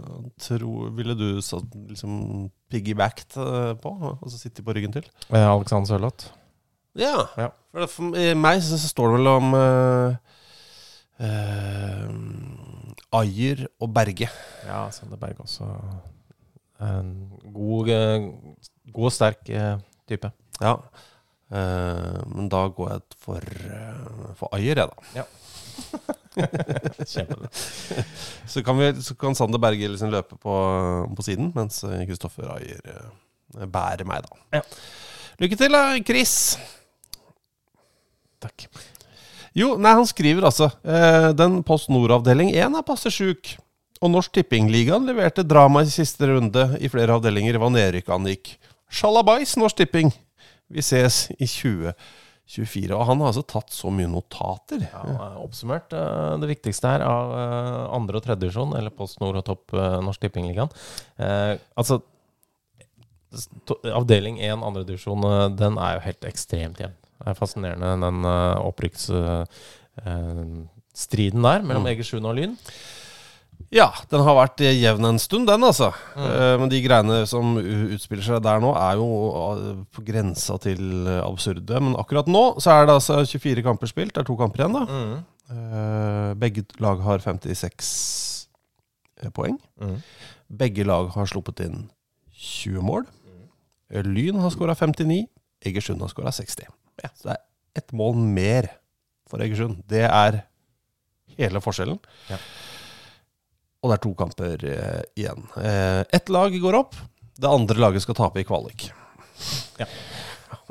[0.44, 3.94] tro, ville du satt liksom piggybacked eh, på?
[4.28, 5.06] så sitte på ryggen til?
[5.32, 6.28] Eh, Alexander Sørloth.
[7.00, 7.24] Ja.
[7.40, 7.48] Ja.
[7.72, 10.18] For, det, for meg så, så står det vel om eh,
[11.20, 12.10] eh,
[13.20, 14.30] Ajer og Berge.
[14.68, 15.68] Ja, Sander Berge også.
[16.80, 17.14] En
[17.54, 18.28] god, eh,
[18.94, 19.78] god og sterk eh,
[20.10, 20.32] type.
[20.62, 20.76] Ja.
[21.50, 25.26] Eh, men da går jeg for, uh, for Ajer, jeg, da.
[27.10, 27.50] Kjempebra.
[28.46, 30.56] Så kan, vi, så kan Sander Berge liksom løpe på,
[31.16, 34.60] på siden, mens Kristoffer Ajer eh, bærer meg, da.
[34.60, 34.64] Ja.
[35.42, 36.38] Lykke til, da, Chris.
[38.44, 38.70] Takk.
[39.58, 43.56] Jo, nei, han skriver altså eh, Den Post Nord-avdeling 1 er passe sjuk.
[44.00, 48.54] Og Norsk Tippingligaen leverte drama i siste runde i flere avdelinger hva nedrykket angikk.
[48.90, 50.14] Sjalabais, Norsk Tipping!
[50.70, 52.94] Vi ses i 2024.
[52.96, 54.86] Og han har altså tatt så mye notater.
[54.88, 59.46] Ja, oppsummert eh, det viktigste her av eh, andre- og tredjedivisjon, eller Post Nord og
[59.50, 60.72] Topp eh, Norsk Tippingligaen.
[61.20, 62.00] Eh, altså
[63.94, 65.22] Avdeling 1, andredivisjon,
[65.60, 66.96] den er jo helt ekstremt jevn.
[67.20, 72.56] Det er fascinerende, den uh, opprykksstriden der mellom Egersund og Lyn.
[73.76, 75.90] Ja, den har vært eh, jevn en stund, den, altså.
[76.18, 80.80] Eh, men de greiene som utspiller seg der nå, er jo eh, på grensa til
[81.04, 81.82] eh, absurde.
[81.84, 84.14] Men akkurat nå så er det altså 24 kamper spilt.
[84.16, 84.84] Det er to kamper igjen, da.
[85.50, 88.48] Eh, begge lag har 56
[89.22, 89.58] eh, poeng.
[89.84, 89.98] Mm.
[90.64, 91.80] Begge lag har sluppet inn
[92.40, 93.04] 20 mål.
[93.94, 95.28] Eh, Lyn har skåra 59.
[95.70, 96.66] Egersund har skåra 60.
[97.16, 97.44] Så det er
[97.84, 98.68] ett mål mer
[99.30, 99.84] for Egersund.
[99.90, 100.42] Det er
[101.38, 102.00] hele forskjellen.
[102.30, 102.38] Ja.
[103.84, 105.46] Og det er to kamper eh, igjen.
[105.62, 106.98] Eh, Ett lag går opp.
[107.40, 108.90] Det andre laget skal tape i kvalik.
[109.80, 109.86] Ja.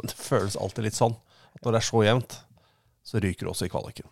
[0.03, 1.15] Det føles alltid litt sånn
[1.57, 2.35] at når det er så jevnt,
[3.03, 4.07] så ryker det også i kvaliken.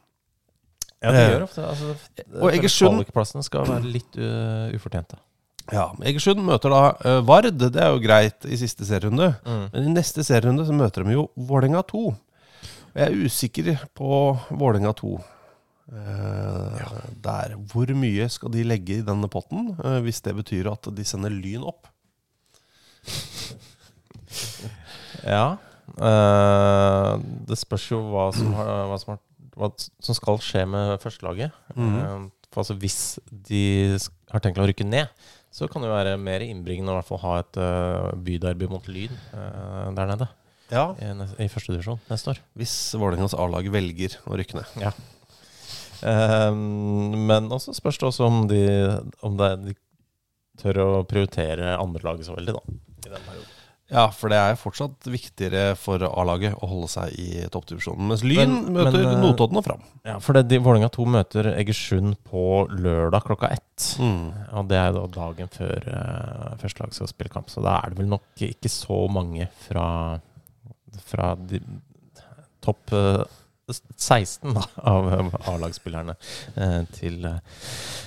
[1.05, 1.92] Ja, det Eh, gjør ofte altså,
[2.40, 5.18] og Egersund- Kvalikplassene skal være litt uh, ufortjente.
[5.74, 7.48] Ja, Egersund møter da eh, Vard.
[7.59, 9.33] Det er jo greit i siste serierunde.
[9.46, 9.64] Mm.
[9.72, 12.05] Men i neste serierunde så møter de jo Vålerenga 2.
[12.07, 14.11] Og jeg er usikker på
[14.50, 15.14] Vålerenga 2.
[15.87, 16.87] Eh,
[17.22, 17.57] Der.
[17.72, 21.35] Hvor mye skal de legge i denne potten, eh, hvis det betyr at de sender
[21.35, 21.87] Lyn opp?
[25.26, 25.57] Ja.
[26.02, 27.12] eh,
[27.48, 29.20] det spørs jo hva som, har, hva, som har,
[29.57, 31.55] hva som skal skje med førstelaget.
[31.74, 32.29] Mm.
[32.52, 32.98] For altså Hvis
[33.31, 33.62] de
[34.33, 35.11] har tenkt å rykke ned,
[35.57, 38.69] så kan det jo være mer innbringende å i hvert fall ha et uh, byderby
[38.69, 40.29] mot Lyn uh, der nede.
[40.69, 40.90] Ja.
[41.01, 41.12] I,
[41.45, 42.42] i første divisjon neste år.
[42.59, 44.75] Hvis Vålerengas A-lag velger å rykke ned.
[44.83, 44.92] Ja.
[46.03, 48.62] Um, men også spørs det også om de,
[49.25, 49.77] om det, de
[50.61, 52.77] tør å prioritere andrelaget så veldig, da.
[53.07, 53.56] I den perioden.
[53.92, 58.09] Ja, for det er fortsatt viktigere for A-laget å holde seg i toppdivisjonen.
[58.11, 59.85] Mens Lyn Men- møter men, eh, Notodden og Fram.
[60.05, 63.87] Ja, for det, de, Vålerenga 2 møter Egersund på lørdag klokka ett.
[64.03, 64.33] Mm.
[64.59, 67.49] Og det er da dagen før uh, første lag skal spille kamp.
[67.49, 70.20] Så da er det vel nok ikke så mange fra,
[71.07, 71.62] fra de,
[72.61, 73.22] topp uh,
[73.68, 76.14] 16 da, av eh, A-lagsspillerne
[76.57, 77.38] uh, til eh,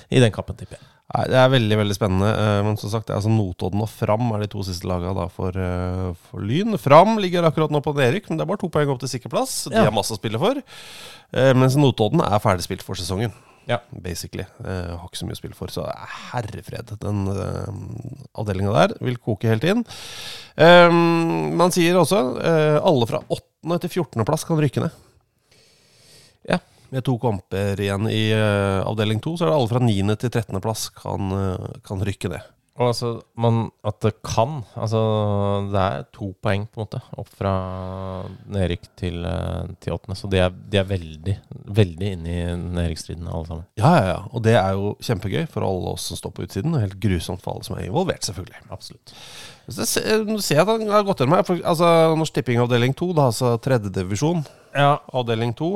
[0.08, 0.86] i den kampen, tipper jeg.
[1.10, 2.28] Nei, Det er veldig veldig spennende.
[2.38, 5.14] eh, Men som sagt, det er altså Notodden og Fram er de to siste lagene
[5.16, 6.76] da for, eh, for Lyn.
[6.78, 9.28] Fram ligger akkurat nå på nedrykk, men det er bare to poeng opp til sikker
[9.32, 9.64] plass.
[9.68, 9.84] De Ja.
[9.84, 10.54] har masse å spille for.
[11.34, 13.32] Eh, Mens Notodden er ferdigspilt for sesongen.
[13.66, 13.78] Ja.
[13.92, 14.44] Basically.
[14.64, 15.66] Har ikke så mye å spille for.
[15.68, 15.84] Så
[16.32, 16.98] herrefred.
[16.98, 17.70] Den uh,
[18.34, 19.84] avdelinga der vil koke helt inn.
[20.56, 23.78] Um, man sier også uh, alle fra 8.
[23.84, 24.24] til 14.
[24.24, 24.90] plass kan rykke ned.
[26.48, 26.58] Ja.
[26.90, 30.16] Med to kamper igjen i uh, avdeling to, så er det alle fra 9.
[30.22, 30.62] til 13.
[30.64, 32.48] plass kan, eh, kan rykke ned.
[32.80, 35.00] Og altså, man, at det kan Altså,
[35.68, 37.52] det er to poeng, på en måte, opp fra
[38.48, 40.16] nedrykk til, eh, til åttende.
[40.16, 41.34] Så de er, de er veldig,
[41.76, 43.66] veldig inne i nedrykksstriden, alle sammen.
[43.76, 44.20] Ja, ja, ja.
[44.32, 47.44] Og det er jo kjempegøy for alle oss som står på utsiden, og helt grusomt
[47.44, 48.62] for alle som er involvert, selvfølgelig.
[48.72, 49.12] Absolutt.
[49.68, 51.44] Så jeg ser, at han har gått gjennom her.
[51.44, 55.74] For, altså, Norsk Tipping avdeling 2, da, altså tredjedivisjon, Ja, avdeling 2.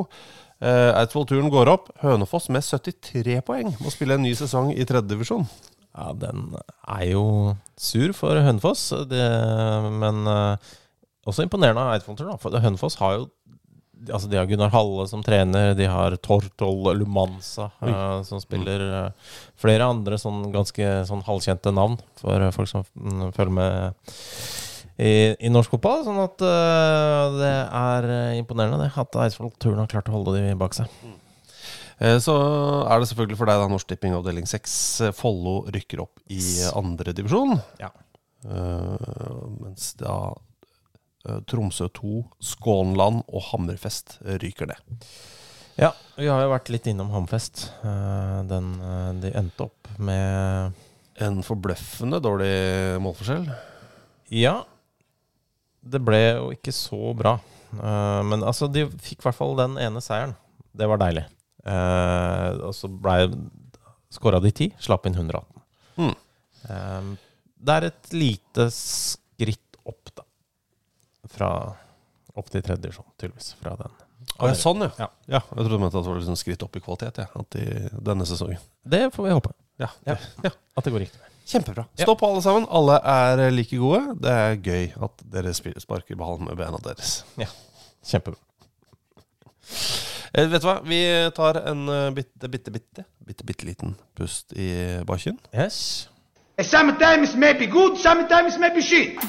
[0.63, 1.89] Eh, Eidsvoll-turen går opp.
[2.03, 5.47] Hønefoss med 73 poeng må spille en ny sesong i tredjedivisjon.
[5.95, 6.49] Ja, den
[6.91, 7.25] er jo
[7.79, 9.25] sur for Hønefoss, det,
[10.01, 10.73] men eh,
[11.27, 12.39] også imponerende av Eidsvoll-turen.
[12.41, 13.27] For Hønefoss har jo
[14.11, 18.83] Altså, De har Gunnar Halle som trener, de har Tortol Lumanza uh, som spiller.
[18.91, 24.11] Uh, flere andre sånn ganske sånn halvkjente navn for eh, folk som mm, følger med
[24.95, 26.03] i, i norsk fotball.
[26.07, 30.55] Sånn at uh, det er eh, imponerende det at Eidsvoll-turen har klart å holde de
[30.59, 30.91] bak seg.
[31.99, 32.35] Eh, Så
[32.87, 34.79] er det selvfølgelig for deg da Norsk Tipping avdeling 6.
[35.07, 36.41] Eh, Follo rykker opp i
[36.75, 37.57] andre divisjon.
[37.81, 37.91] Ja.
[38.45, 38.93] Uh,
[39.57, 42.19] mens da uh, Tromsø 2,
[42.53, 45.07] Skånland og Hammerfest ryker ned.
[45.81, 47.65] Ja, vi har jo vært litt innom Hammerfest.
[48.47, 48.69] Den,
[49.19, 50.77] de endte opp med
[51.19, 52.53] En forbløffende dårlig
[53.03, 53.49] målforskjell.
[54.31, 54.61] Ja,
[55.85, 57.35] det ble jo ikke så bra.
[57.75, 60.35] Uh, men altså, de fikk i hvert fall den ene seieren.
[60.75, 61.25] Det var deilig.
[61.65, 63.17] Uh, og så ble
[64.13, 65.63] skåra de ti, slapp inn 118.
[65.99, 66.13] Mm.
[66.69, 67.11] Um,
[67.65, 70.25] det er et lite skritt opp, da.
[71.35, 71.49] Fra
[72.35, 73.53] opp til tredje divisjon, tydeligvis.
[73.61, 73.93] Fra den.
[74.35, 74.91] Ah, ja, sånn, ja.
[74.99, 75.07] Ja.
[75.37, 75.41] ja.
[75.55, 77.29] Jeg trodde at det var liksom skritt opp i kvalitet ja,
[78.09, 78.61] denne sesongen.
[78.83, 79.53] Det får vi håpe.
[79.81, 80.17] Ja, Ja.
[80.43, 80.51] ja.
[80.75, 81.21] At det går riktig.
[81.45, 81.85] Kjempebra.
[81.99, 82.65] Stå på, alle sammen.
[82.73, 84.15] Alle er like gode.
[84.21, 87.19] Det er gøy at dere spiller- sparker ballen med bena deres.
[87.37, 87.45] Ja,
[88.05, 88.39] Kjempebra.
[90.35, 90.79] Eh, vet du hva?
[90.83, 90.99] Vi
[91.35, 94.67] tar en eh, bitte, bitte, bitte, bitte, bitte liten pust i
[95.07, 95.37] bakken.
[95.53, 96.09] Yes.
[96.61, 99.19] Sometimes maybe good, sometimes maybe shit.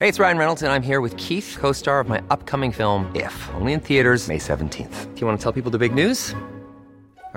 [0.00, 3.10] Hey, it's Ryan Reynolds, and I'm here with Keith, co star of my upcoming film,
[3.14, 5.14] If, only in theaters, May 17th.
[5.14, 6.34] Do you want to tell people the big news?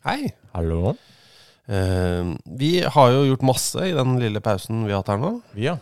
[0.00, 0.30] Hei.
[0.54, 0.94] Hallo.
[1.66, 5.32] Eh, vi har jo gjort masse i den lille pausen vi har hatt her nå.
[5.52, 5.76] Vi, ja.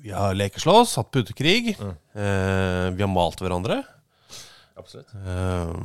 [0.00, 1.74] Vi har lekeslåss, hatt putekrig.
[1.76, 3.82] Eh, vi har malt hverandre.
[4.80, 5.12] Absolutt.
[5.12, 5.76] Eh,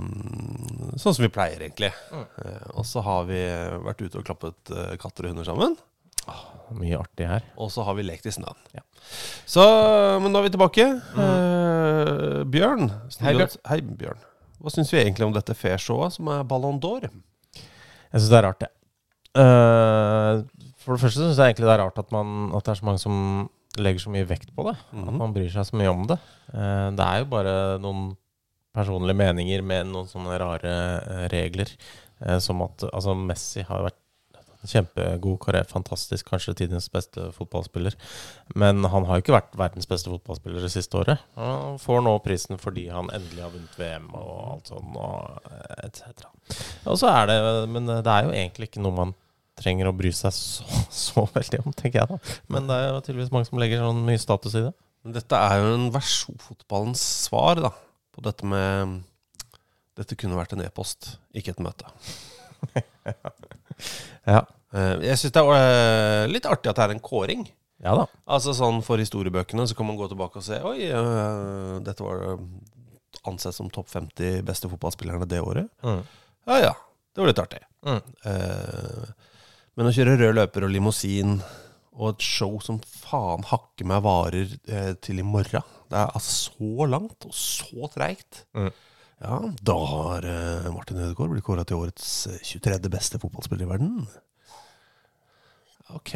[1.04, 1.92] sånn som vi pleier, egentlig.
[2.16, 3.44] Eh, og så har vi
[3.90, 5.76] vært ute og klappet eh, katter og hunder sammen.
[6.80, 7.44] Mye artig her.
[7.60, 8.56] Og så har vi lekt i snøen.
[8.72, 8.86] Ja.
[9.44, 9.68] Så,
[10.24, 10.88] men nå er vi tilbake.
[10.96, 12.88] Eh, Bjørn.
[13.20, 13.58] Hei, Bjørn.
[13.68, 14.28] Hei, Bjørn.
[14.62, 17.08] Hva syns vi egentlig om dette fairshowet, som er Ballon d'Or?
[17.10, 18.74] Jeg syns det er rart, jeg.
[19.32, 20.44] Uh,
[20.82, 22.88] for det første syns jeg egentlig det er rart at, man, at det er så
[22.90, 23.16] mange som
[23.80, 24.76] legger så mye vekt på det.
[24.92, 26.20] At man bryr seg så mye om det.
[26.52, 28.12] Uh, det er jo bare noen
[28.76, 31.74] personlige meninger med noen sånne rare eh, regler.
[32.40, 33.98] Som at altså Messi har vært
[34.68, 37.96] kjempegod karriere, fantastisk, kanskje tidens beste fotballspiller.
[38.60, 41.24] Men han har jo ikke vært verdens beste fotballspiller det siste året.
[41.40, 46.30] Han får nå prisen fordi han endelig har vunnet VM og alt sånn, og etc.
[46.86, 47.40] Og så er det
[47.72, 49.16] Men det er jo egentlig ikke noe man
[49.62, 52.36] trenger å bry seg så, så veldig om, tenker jeg da.
[52.54, 54.74] Men det er jo tydeligvis mange som legger sånn mye status i det.
[55.18, 57.74] Dette er jo en versjonfotballens svar da,
[58.14, 59.00] på dette med
[59.98, 61.90] Dette kunne vært en e-post, ikke et møte.
[64.28, 64.44] Ja.
[64.74, 67.48] Eh, Jeg syns det er eh, litt artig at det er en kåring.
[67.82, 68.06] Ja da.
[68.30, 72.38] Altså sånn For historiebøkene så kan man gå tilbake og se Oi, eh, dette var
[73.28, 75.68] ansett som topp 50 beste fotballspillerne det året.
[75.86, 76.04] Mm.
[76.50, 76.72] Ja ja,
[77.14, 77.60] det var litt artig.
[77.86, 78.00] Mm.
[78.26, 79.10] Uh,
[79.78, 81.36] men å kjøre rød løper og limousin
[81.92, 86.54] og et show som faen hakker meg varer uh, til i morgen Det er altså
[86.56, 88.46] så langt og så treigt.
[88.58, 88.72] Mm.
[89.22, 92.90] Ja, da har eh, Martin Ødegaard blitt kåra til årets eh, 23.
[92.90, 94.00] beste fotballspiller i verden.
[95.94, 96.16] Ok.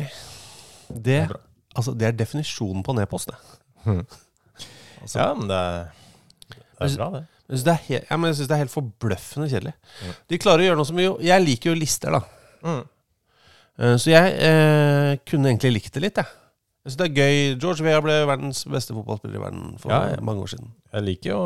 [0.90, 1.38] Det, bra.
[1.76, 3.60] altså, det er definisjonen på nedpost, det.
[3.86, 4.02] Hmm.
[5.04, 5.86] Altså, Ja, men det er,
[6.50, 7.24] det er bra, det.
[7.46, 9.76] Jeg synes det er, ja, det er helt forbløffende kjedelig.
[10.32, 12.24] De klarer å gjøre noe som jo Jeg liker jo lister, da.
[12.66, 12.82] Mm.
[13.86, 16.42] Eh, Så jeg eh, kunne egentlig likt det litt, jeg.
[16.86, 17.38] Jeg synes det er gøy.
[17.62, 20.18] George Vea ble verdens beste fotballspiller i verden for ja.
[20.26, 20.74] mange år siden.
[20.94, 21.40] Jeg liker jo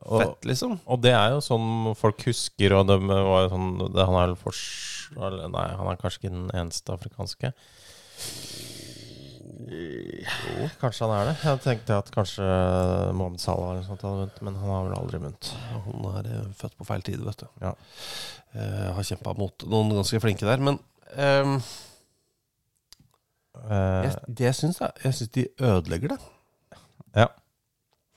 [0.00, 0.78] og, Fett, liksom.
[0.88, 4.36] og det er jo sånn folk husker, og det var jo sånn det, Han er
[4.40, 4.62] fors...
[5.10, 7.50] Nei, han er kanskje ikke den eneste afrikanske.
[10.80, 11.34] Kanskje han er det.
[11.42, 12.46] Jeg tenkte at kanskje
[13.18, 15.50] Mohammed Salah eller sånt hadde vunnet, men han har vel aldri vunnet.
[15.88, 17.46] Han er eh, født på feil tid, vet du.
[17.66, 17.74] Ja.
[18.54, 20.62] Eh, har kjempa mot noen ganske flinke der.
[20.62, 20.78] Men
[21.18, 21.58] ehm,
[23.68, 26.18] Eh, jeg, det jeg syns, er Jeg syns de ødelegger det.
[27.16, 27.26] Ja.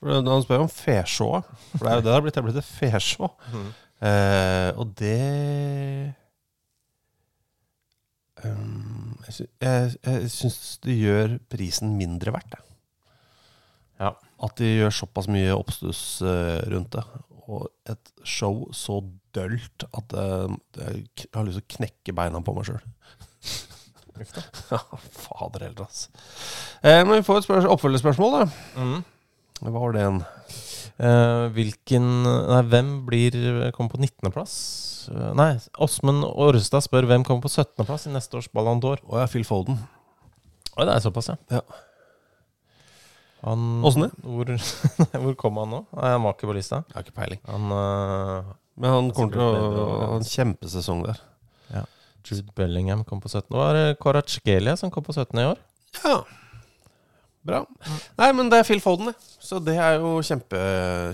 [0.04, 1.40] Han spør om feshow.
[1.74, 2.34] For det er jo det det har blitt.
[2.36, 3.30] Det har blitt et fesjå.
[3.54, 3.66] Mm.
[4.04, 6.14] Eh, og det
[8.44, 12.62] um, Jeg, sy jeg, jeg syns det gjør prisen mindre verdt, det.
[14.02, 14.10] Ja.
[14.44, 17.04] At de gjør såpass mye oppstuss uh, rundt det.
[17.44, 18.98] Og et show så
[19.36, 22.82] dølt at uh, jeg har lyst til å knekke beina på meg sjøl.
[24.70, 24.78] ja,
[25.14, 26.10] fader heller, altså.
[26.84, 28.44] Eh, men vi får et spørs- oppfølgerspørsmål, da.
[28.82, 29.02] Mhm.
[29.64, 30.20] Var det en?
[30.94, 33.36] Uh, hvilken Nei, hvem blir
[33.74, 34.54] kommer på 19.-plass?
[35.10, 35.48] Uh, Nei,
[35.82, 39.02] Åsmund Orrestad spør hvem kommer på 17.-plass i neste års Ballon d'Or.
[39.08, 39.80] Å ja, Phil Foden.
[40.74, 41.38] Oi, det er såpass, ja.
[41.54, 41.64] Ja.
[43.44, 44.10] Han, Åssen det?
[44.24, 44.52] Hvor,
[45.24, 45.80] hvor kom han nå?
[45.98, 46.80] Nei, han var ikke på lista.
[46.88, 47.42] Jeg har ikke peiling.
[47.50, 51.20] Han uh, Men han kommer til å ha en kjempesesong der.
[51.72, 51.84] Ja.
[52.24, 53.50] Jude Bellingham kom på 17.
[53.50, 55.36] Det var eh, Kvaratskhelia som kom på 17.
[55.42, 55.60] i år.
[56.00, 56.16] Ja.
[57.44, 57.60] Bra.
[58.20, 59.32] Nei, men det er Phil Foden, det.
[59.42, 60.60] Så det er jo kjempe,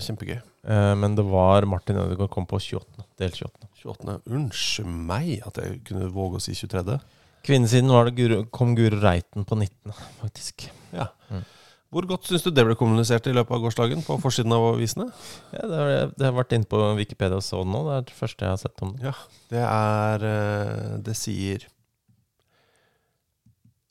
[0.05, 0.37] kjempegøy.
[0.39, 3.07] Eh, men det var Martin Ødegaard kom på 28.
[3.19, 3.71] Del 28.
[3.83, 4.19] 28.
[4.31, 6.99] Unnskyld meg at jeg kunne våge å si 23.
[7.45, 10.67] Kvinnesiden var det Guru, kom Guro Reiten på 19., faktisk.
[10.93, 11.09] Ja.
[11.33, 11.43] Mm.
[11.91, 15.09] Hvor godt syns du det ble kommunisert i løpet av gårsdagen på forsiden av avisene?
[15.51, 17.81] Ja, det, har, det har vært inne på Wikipedia og så det nå.
[17.89, 19.09] Det er det første jeg har sett om det.
[19.09, 19.15] Ja,
[19.51, 21.65] det er eh, Det sier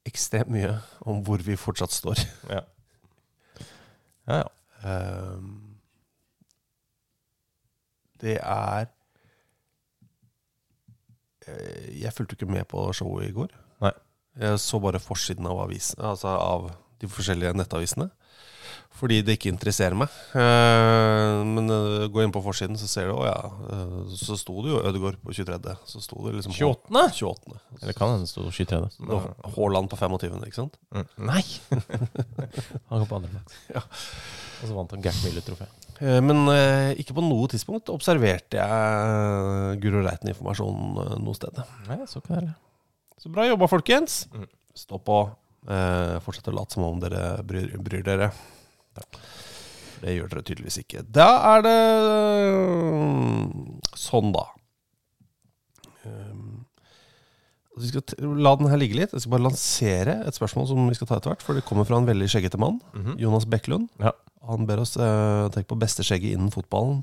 [0.09, 0.77] ekstremt mye
[1.09, 2.23] om hvor vi fortsatt står.
[2.51, 2.63] Ja.
[4.29, 4.49] Ja, ja.
[4.81, 5.71] Um,
[8.21, 8.87] det er
[11.47, 13.53] eh, Jeg fulgte ikke med på showet i går.
[13.85, 13.93] Nei.
[14.41, 18.11] Jeg så bare forsiden av avisen, altså av de forskjellige nettavisene.
[19.01, 20.13] Fordi det ikke interesserer meg.
[20.37, 23.37] Eh, men uh, gå inn på forsiden, så ser du Å ja.
[23.73, 25.77] eh, så sto det jo Ødegaard på 23.
[25.89, 27.07] Så sto det liksom 28.?
[27.17, 27.61] 28.
[27.81, 28.83] Eller kan hende det sto 23.
[29.09, 30.77] Og Haaland på 25., ikke sant?
[30.93, 31.09] Mm.
[31.31, 31.45] Nei!
[32.91, 33.57] han kom på andreplass.
[33.73, 33.87] Ja.
[34.61, 35.71] Og så vant han Gert Müller-trofé.
[36.01, 41.65] Eh, Men eh, ikke på noe tidspunkt observerte jeg Guro Reiten-informasjonen eh, noe sted.
[41.89, 42.57] Nei, så ikke det.
[43.21, 44.27] Så bra jobba, folkens.
[44.33, 44.49] Mm.
[44.77, 45.23] Stå på.
[45.69, 48.31] Eh, fortsett å late som om dere bryr, bryr dere.
[50.01, 51.03] Det gjør dere tydeligvis ikke.
[51.13, 51.77] Da er det
[52.49, 53.43] eh,
[54.01, 54.47] sånn, da.
[56.09, 56.65] Um,
[57.81, 59.13] vi skal la den her ligge litt.
[59.15, 61.45] Jeg skal bare lansere et spørsmål som vi skal ta etter hvert.
[61.45, 62.81] For det kommer fra en veldig skjeggete mann.
[62.97, 63.19] Mhm.
[63.21, 63.91] Jonas Bekkelund.
[64.01, 64.15] Ja.
[64.49, 67.03] Han ber oss uh, tenke på beste skjegget innen fotballen.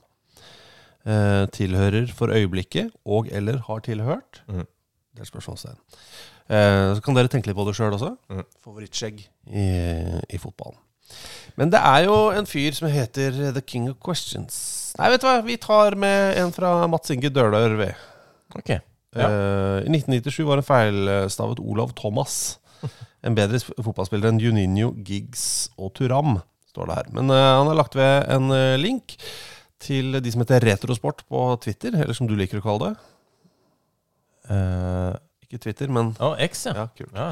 [1.07, 4.41] Uh, tilhører for øyeblikket, og eller har tilhørt.
[4.49, 4.65] Mhm.
[5.17, 5.77] Det er spørsmålstegn.
[6.47, 8.15] Uh, så kan dere tenke litt på det sjøl også.
[8.33, 8.49] Mhm.
[8.65, 9.21] Favorittskjegg
[9.53, 9.69] i,
[10.33, 10.81] i fotballen.
[11.57, 14.57] Men det er jo en fyr som heter The King of Questions.
[14.99, 15.39] Nei, vet du hva?
[15.45, 17.89] Vi tar med en fra Mats Inge Dølør, vi.
[18.57, 18.75] Ok.
[19.17, 19.27] Ja.
[19.27, 22.57] Uh, I 1997 var det feilstavet Olav Thomas
[23.25, 26.37] en bedre fotballspiller enn Juninho, Giggs og Turam,
[26.69, 27.11] står det her.
[27.17, 29.17] Men uh, han har lagt ved en uh, link
[29.81, 32.95] til de som heter Retrosport på Twitter, eller som du liker å kalle det.
[34.47, 36.87] Uh, Ikke Twitter, men Å, X, ja.
[36.87, 37.29] ja, ja.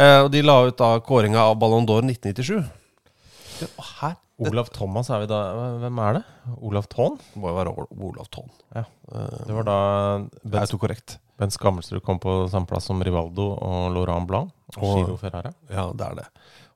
[0.00, 2.79] Uh, og de la ut da kåringa av Ballon d'Or 1997.
[4.00, 5.38] Her Olav Thomas er vi da
[5.82, 6.22] Hvem er det?
[6.64, 7.18] Olav Thon?
[7.20, 7.74] Det må jo være
[8.08, 8.48] Olav Thon.
[8.74, 8.84] Ja.
[9.12, 9.76] Eh, Det var da
[10.44, 11.18] Ben, Autokorrekt.
[11.40, 14.50] Bent Skammelsrud kom på samme plass som Rivaldo og Laurent Blanc.
[14.76, 15.52] Og Og- Giro Ferrara.
[15.70, 16.26] Ja, det er det.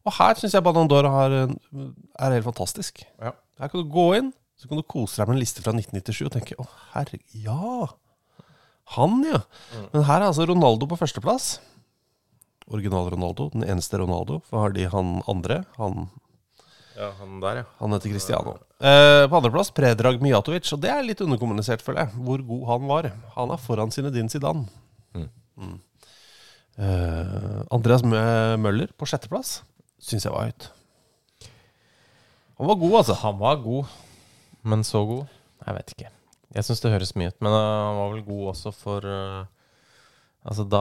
[0.05, 3.05] Og her syns jeg Ballon d'Or er helt fantastisk.
[3.21, 3.33] Ja.
[3.59, 6.27] Her kan du gå inn, så kan du kose deg med en liste fra 1997
[6.27, 7.89] og tenke å herre, ja!
[8.97, 9.41] Han, ja.
[9.95, 11.59] Men her er altså Ronaldo på førsteplass.
[12.69, 14.43] Original Ronaldo, den eneste Ronaldo.
[14.49, 16.11] For har de han andre, han,
[16.95, 17.65] Ja, han der, ja.
[17.81, 18.53] han heter Cristiano.
[18.79, 22.87] Eh, på andreplass Predrag Mijatovic, og det er litt underkommunisert, føler jeg, hvor god han
[22.91, 23.09] var.
[23.35, 24.67] Han er foran sine din Zidane.
[25.15, 25.29] Mm.
[25.59, 25.77] Mm.
[26.79, 29.61] Eh, Andreas Mø- Møller på sjetteplass
[30.03, 30.69] syns jeg var høyt.
[32.59, 33.17] Han var god, altså.
[33.25, 33.91] Han var god,
[34.63, 35.27] men så god?
[35.67, 36.11] Jeg vet ikke.
[36.55, 39.45] Jeg syns det høres mye ut, men øh, han var vel god også for uh,
[40.45, 40.81] Altså, da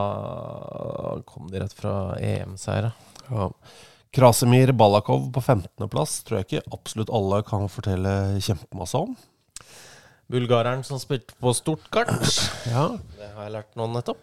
[1.30, 2.90] kom de rett fra EM-seiere.
[3.30, 3.46] Ja.
[4.14, 8.12] Krasimir Balakov på 15.-plass tror jeg ikke absolutt alle kan fortelle
[8.46, 9.16] kjempemasse om.
[10.34, 12.12] Bulgareren som spilte på Stortkart.
[12.74, 12.86] Ja.
[13.18, 14.22] Det har jeg lært nå nettopp.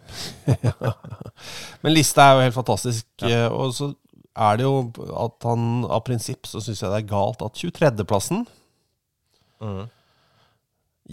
[1.83, 3.05] Men lista er jo helt fantastisk.
[3.21, 3.45] Ja.
[3.53, 3.91] Og så
[4.31, 4.79] er det jo
[5.21, 8.45] at han av prinsipp så syns jeg det er galt at 23.-plassen
[9.61, 9.83] Mm.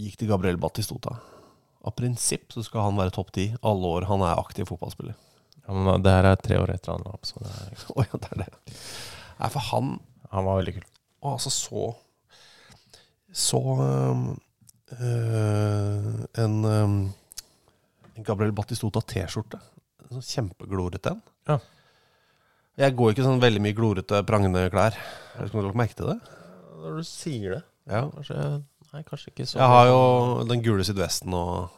[0.01, 1.19] gikk til Gabriel Batistota.
[1.85, 5.13] Av prinsipp så skal han være topp ti alle år han er aktiv fotballspiller.
[5.69, 8.01] Ja, men det her er tre år etter han la opp, så det er, oh,
[8.01, 8.77] ja, det er det.
[9.39, 9.99] Nei, for han
[10.29, 10.85] han var veldig kul.
[11.25, 11.87] Og altså så
[13.33, 14.39] Så um,
[14.99, 16.05] øh,
[16.43, 16.95] en, um,
[18.17, 19.59] en Gabriel Batistota T-skjorte.
[20.09, 21.21] Sånn kjempeglorete en.
[21.47, 21.59] Ja.
[22.79, 24.97] Jeg går ikke sånn veldig mye glorete, prangende klær.
[24.97, 26.17] Jeg vet ikke om du har lagt merke til det?
[26.79, 28.03] Når du sier det Ja.
[28.09, 28.41] Kanskje
[28.89, 29.97] Nei, kanskje ikke så Jeg har jo
[30.49, 31.69] den gule sydvesten og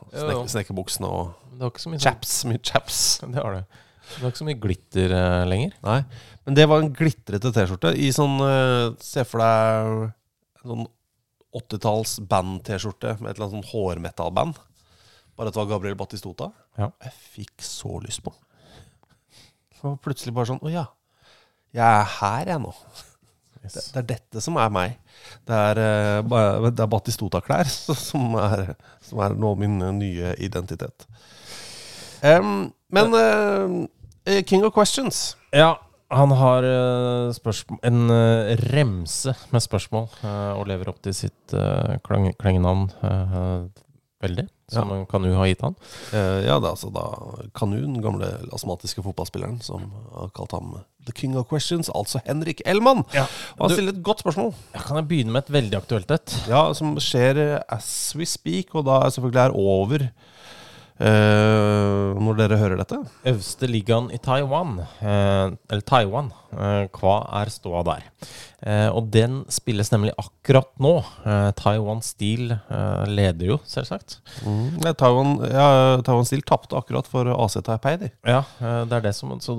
[0.48, 2.30] snek og Det var ikke så mye sånn- chaps.
[2.50, 3.00] Mye chaps.
[3.22, 3.66] Det har det.
[4.16, 5.76] Det var ikke så mye glitter uh, lenger.
[5.86, 6.00] Nei,
[6.48, 10.00] men det var en glitrete T-skjorte i sånn uh, Se for deg
[10.66, 10.88] sånn
[11.62, 14.58] 80-talls band-T-skjorte med et eller annet sånn hårmetallband.
[15.38, 16.50] Bare at det var Gabriel Batistota.
[16.82, 16.90] Ja.
[17.06, 18.42] Jeg fikk så lyst på den.
[19.78, 20.88] Så var plutselig bare sånn Å ja.
[21.78, 22.74] Jeg er her, jeg nå.
[23.62, 24.98] Det, det er dette som er meg.
[25.46, 25.86] Det er,
[26.26, 27.70] uh, er Batistota-klær
[28.10, 28.34] som,
[29.06, 31.06] som er nå min nye identitet.
[32.22, 35.80] Em, men uh, King of Questions Ja,
[36.12, 37.52] han har eh,
[37.88, 40.10] en eh, remse med spørsmål
[40.60, 41.54] og lever opp til sitt
[42.04, 42.90] klengenavn
[44.22, 44.98] veldig, som Ja.
[45.10, 45.78] Kanu har gitt han.
[46.12, 47.06] Ja, det er altså da
[47.58, 50.76] Kanu, den gamle astmatiske fotballspilleren, som har kalt ham
[51.08, 53.06] The King of Questions, altså Henrik Elman.
[53.16, 53.24] Ja.
[53.58, 54.52] Og han stiller et godt spørsmål.
[54.76, 56.36] Ja, kan jeg begynne med et veldig aktuelt et?
[56.52, 60.12] Ja, som skjer as we speak, og da er selvfølgelig er over
[61.02, 63.00] eh, når dere hører dette.
[63.28, 68.08] Øverste ligaen i Taiwan, uh, eller Taiwan, uh, hva er ståa der?
[68.94, 70.92] Og den spilles nemlig akkurat nå.
[71.58, 72.52] Taiwan Steel
[73.10, 74.20] leder jo, selvsagt.
[74.86, 75.64] Ja, Taiwan, ja,
[76.06, 78.12] Taiwan Steel tapte akkurat for AC Taipei, de.
[78.22, 79.56] Ja, det er det som så,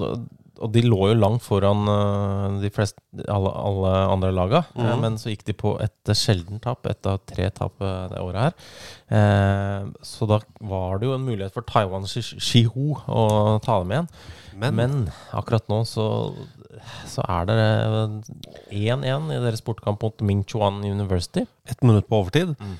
[0.60, 4.60] Og de lå jo langt foran eh, de fleste, alle, alle andre laga.
[4.76, 5.00] Mhm.
[5.00, 8.42] Men så gikk de på et sjelden tap, ett av tre tap eh, det året
[8.42, 8.54] her.
[9.16, 13.90] Eh, så da var det jo en mulighet for Taiwan Shi- Shihu å ta dem
[13.96, 14.08] igjen.
[14.62, 16.04] Men, akkurat nå så,
[17.08, 17.56] så er det
[18.70, 21.46] 1-1 i deres bortkamp mot Mingchuan University.
[21.66, 22.54] ett minutt på overtid.
[22.60, 22.76] Mm.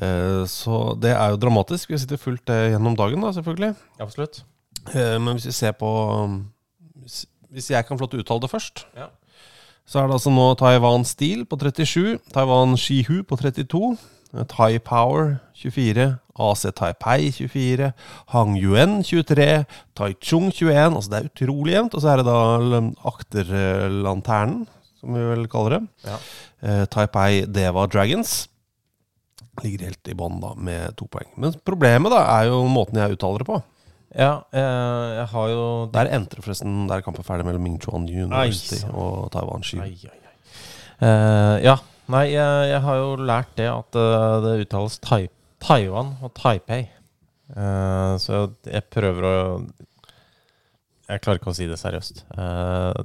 [0.00, 1.90] Eh, så det er jo dramatisk.
[1.92, 3.74] Vi sitter fullt det gjennom dagen, da, selvfølgelig.
[4.00, 4.42] Absolutt.
[4.94, 5.90] Eh, men hvis vi ser på
[6.24, 6.38] um,
[7.02, 9.08] hvis- jeg kan å uttale det først, Ja.
[9.86, 13.98] så er det altså nå Taiwan Steel på 37, Taiwan Shihu på 32,
[14.34, 17.92] eh, Thai Power 24, AC Taipei 24,
[18.28, 20.94] Hang Yuan 23, Taichung 21.
[20.94, 21.94] Altså det er utrolig jevnt.
[21.94, 24.66] Og så er det da akterlanternen,
[25.00, 25.88] som vi vel kaller det.
[26.06, 26.16] Ja.
[26.62, 28.46] Eh, Taipei Deva Dragons.
[29.64, 31.28] Ligger helt i bånn med to poeng.
[31.36, 33.62] Men problemet da er jo måten jeg uttaler det på.
[34.10, 37.76] Ja, eh, jeg har jo Der endte det forresten Der er kampen ferdig mellom Ming
[37.78, 39.84] Chuan University Nei og Taiwan Shihu.
[39.84, 41.06] Uh.
[41.06, 41.76] Eh, ja.
[42.10, 45.28] Nei, jeg, jeg har jo lært det at uh, det uttales tai,
[45.62, 46.88] Taiwan og Taipei.
[47.54, 49.36] Uh, så jeg, jeg prøver å
[51.06, 52.24] Jeg klarer ikke å si det seriøst,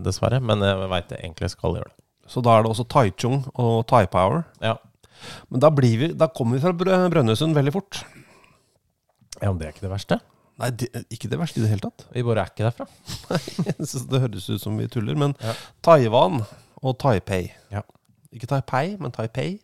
[0.05, 0.41] dessverre.
[0.41, 1.97] Men jeg veit jeg egentlig skal gjøre det.
[2.29, 4.43] Så da er det også Taichung og Taipower.
[4.61, 4.75] Ja.
[5.49, 8.01] Men da, blir vi, da kommer vi fra Brø- Brønnøysund veldig fort.
[9.41, 10.19] ja, men det er ikke det verste.
[10.61, 12.05] Nei, det, ikke det verste i det hele tatt.
[12.15, 12.87] Vi bare er ikke derfra.
[14.11, 15.17] Det høres ut som vi tuller.
[15.19, 15.55] Men Ja.
[15.83, 16.45] Taiwan
[16.81, 17.49] og Taipei.
[17.73, 17.83] Ja.
[18.31, 19.57] Ikke Taipei, men Taipei.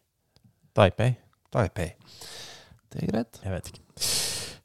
[0.76, 1.14] Taipei.
[1.52, 1.94] Taipei.
[2.92, 3.40] Det er greit.
[3.44, 3.82] Jeg vet ikke.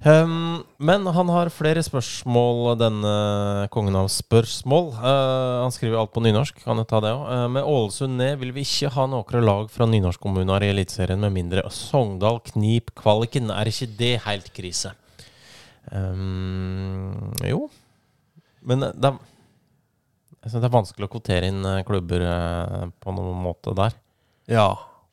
[0.06, 3.14] Um, men han har flere spørsmål, denne
[3.74, 4.92] kongen av spørsmål.
[4.98, 7.24] Uh, han skriver alt på nynorsk, kan jeg ta det òg.
[7.54, 11.64] med Ålesund ned vil vi ikke ha noen lag fra nynorskkommuner i Eliteserien med mindre
[11.74, 13.50] Sogndal knip kvaliken.
[13.50, 14.94] Er ikke det helt krise?
[15.92, 17.66] Um, jo.
[18.66, 19.18] Men det er,
[20.42, 23.94] jeg synes det er vanskelig å kvotere inn eh, klubber eh, på noen måte der.
[24.50, 24.68] Ja,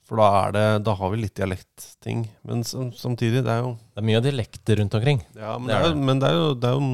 [0.06, 2.26] for da, er det, da har vi litt dialektting.
[2.50, 5.22] Men som, samtidig, det er jo Det er mye dialekter rundt omkring.
[5.38, 6.90] Ja, men Det det er er, jo- men det er jo, det er jo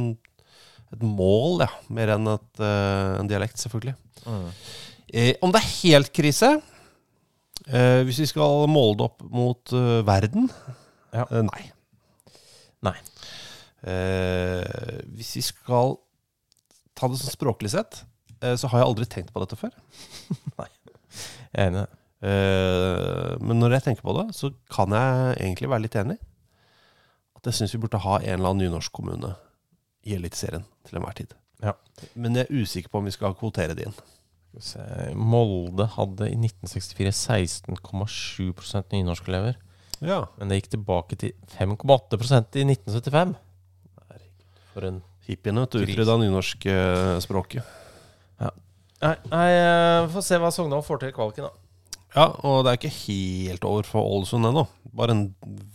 [0.96, 1.72] et mål, ja.
[1.94, 3.96] Mer enn et, uh, en dialekt, selvfølgelig.
[5.14, 6.48] Eh, om det er helt krise
[7.72, 10.50] eh, Hvis vi skal måle det opp mot uh, verden
[11.16, 11.24] Ja.
[11.32, 11.64] eh, Nei.
[12.86, 12.94] Nei.
[13.88, 15.96] Eh, hvis vi skal
[16.98, 18.04] ta det sånn språklig sett,
[18.42, 19.76] eh, så har jeg aldri tenkt på dette før.
[21.50, 21.86] Jeg er enig.
[22.20, 26.18] Eh, men når jeg tenker på det, så kan jeg egentlig være litt enig.
[27.40, 29.32] At jeg syns vi burde ha en eller annen nynorsk kommune
[30.06, 31.34] i Eliteserien til enhver tid.
[31.64, 31.74] Ja.
[32.14, 33.98] Men jeg er usikker på om vi skal kvotere det inn.
[34.62, 34.84] Se,
[35.16, 37.16] Molde hadde i 1964
[37.72, 39.58] 16,7% nynorskelever.
[40.06, 40.24] Ja.
[40.38, 43.36] Men det gikk tilbake til 5,8% i 1975.
[44.74, 45.02] For en
[45.84, 45.94] Gris.
[45.96, 47.76] utrydda nynorskspråket.
[49.00, 51.52] Nei, nei eh, vi får se hva Sogndal får til i kvaliken, da.
[52.18, 54.66] Ja, og det er ikke helt over for Ålesund ennå.
[54.98, 55.22] Bare en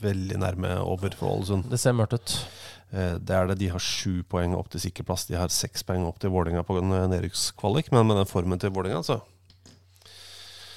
[0.02, 1.70] veldig nærme over for Ålesund.
[1.72, 2.34] Det ser mørkt ut.
[2.92, 3.56] Eh, Det er det.
[3.62, 5.24] De har sju poeng opp til sikker plass.
[5.30, 7.88] De har seks poeng opp til Vålerenga på nedrykkskvalik.
[7.94, 9.20] Men med den formen til Vålerenga, så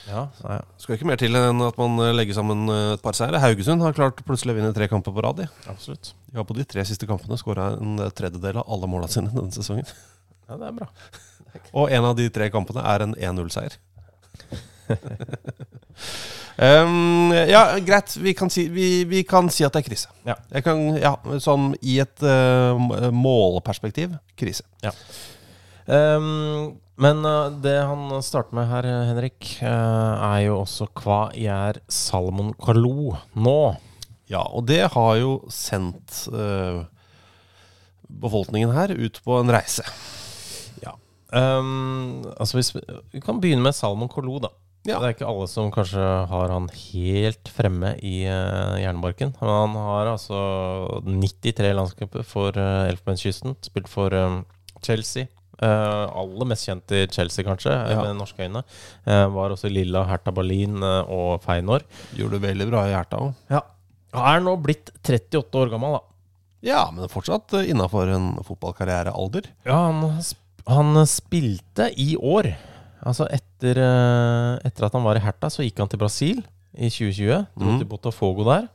[0.08, 0.58] Ja, ja.
[0.80, 3.42] skal ikke mer til enn at man eh, legger sammen eh, et par seire.
[3.44, 5.44] Haugesund har klart plutselig å vinne tre kamper på rad.
[5.68, 6.14] Absolutt.
[6.30, 9.52] De har på de tre siste kampene skåra en tredjedel av alle måla sine denne
[9.56, 9.88] sesongen.
[10.48, 10.90] Ja, det er bra.
[11.78, 13.78] Og en av de tre kampene er en 1-0-seier.
[16.58, 18.16] Um, ja, greit.
[18.22, 20.14] Vi kan, si, vi, vi kan si at det er krise.
[20.28, 20.38] Ja.
[20.54, 24.64] Jeg kan, ja, sånn i et uh, målperspektiv krise.
[24.86, 24.96] Ja.
[25.88, 31.80] Um, men uh, det han starter med her, Henrik, uh, er jo også hva gjør
[31.88, 33.60] Salomon Kalou nå?
[34.28, 36.84] Ja, og det har jo sendt uh,
[38.08, 39.86] befolkningen her ut på en reise.
[40.84, 40.98] Ja.
[41.32, 42.84] Um, altså hvis vi,
[43.14, 44.52] vi kan begynne med Salomon Kalou, da.
[44.88, 45.02] Ja.
[45.02, 49.34] Det er ikke alle som kanskje har han helt fremme i uh, jernbarken.
[49.40, 50.38] Men han har altså
[51.04, 53.58] 93 landskamper for uh, Elfenbenskysten.
[53.68, 54.46] Spilt for um,
[54.86, 55.28] Chelsea.
[55.58, 58.04] Uh, aller mest kjent i Chelsea, kanskje, Ja.
[58.04, 58.62] med norske øyne.
[59.08, 61.86] Uh, var også Lilla, Hertha Berlin uh, og Feinor.
[62.14, 63.34] Gjorde det veldig bra i Hertha òg.
[63.50, 63.64] Ja.
[64.18, 66.04] Er nå blitt 38 år gammel, da.
[66.66, 69.50] Ja, men fortsatt innafor en fotballkarrierealder.
[69.68, 70.24] Ja, han,
[70.68, 72.50] han spilte i år.
[73.08, 76.42] Altså etter, eh, etter at han var i Hertha, så gikk han til Brasil
[76.74, 77.46] i 2020.
[77.58, 77.78] Dro mm.
[77.82, 78.68] til Botafogo der.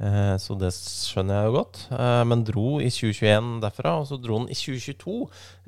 [0.00, 1.82] Eh, så det skjønner jeg jo godt.
[1.92, 5.16] Eh, men dro i 2021 derfra, og så dro han i 2022,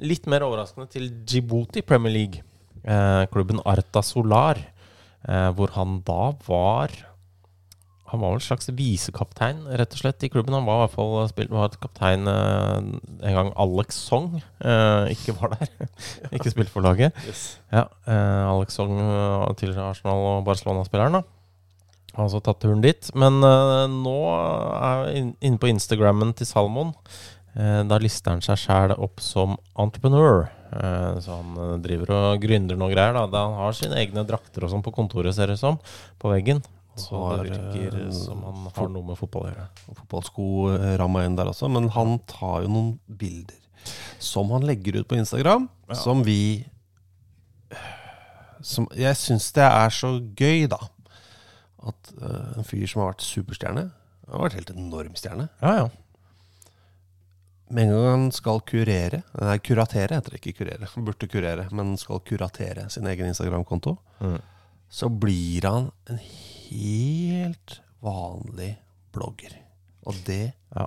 [0.08, 2.44] litt mer overraskende, til Djibouti Premier League.
[2.82, 4.68] Eh, klubben Arta Solar,
[5.22, 6.90] hvor han da var
[8.10, 10.56] han var vel en slags visekaptein rett og slett i klubben.
[10.56, 14.40] Han var i hvert fall spilt, var kaptein en gang Alex Song
[15.14, 15.70] ikke var der.
[16.34, 17.14] ikke spilte for laget.
[17.70, 18.98] Ja, eh, Alex Song,
[19.54, 21.41] tidligere Arsenal- og Barcelona-spilleren, da.
[22.12, 23.08] Har altså tatt turen dit.
[23.16, 24.16] Men uh, nå
[24.76, 26.92] er jeg inne på Instagrammen til Salmon.
[27.56, 30.50] Uh, da lister han seg sjæl opp som entrepreneur.
[30.72, 33.16] Uh, så han driver og gründer noe greier.
[33.16, 35.80] da Da Han har sine egne drakter og sånn på kontoret, ser det som,
[36.20, 36.62] på veggen.
[37.00, 39.66] Så Har, det virker som han har noe med fotball å gjøre.
[40.02, 40.46] Fotballsko
[41.00, 41.70] ramma inn der også.
[41.72, 43.56] Men han tar jo noen bilder
[44.22, 45.94] som han legger ut på Instagram, Ja.
[45.94, 46.66] som vi
[48.62, 50.78] som Jeg syns det er så gøy, da.
[51.86, 55.48] At uh, en fyr som har vært superstjerne Han har vært helt enorm stjerne.
[55.62, 55.88] Ja, ja.
[57.72, 60.88] Med en gang han skal kurere Nei, kuratere heter det ikke kurere.
[60.94, 63.96] Han burde kurere, men skal kuratere sin egen Instagram-konto.
[64.20, 64.38] Mm.
[64.92, 68.74] Så blir han en helt vanlig
[69.14, 69.56] blogger.
[70.06, 70.86] Og det Ja.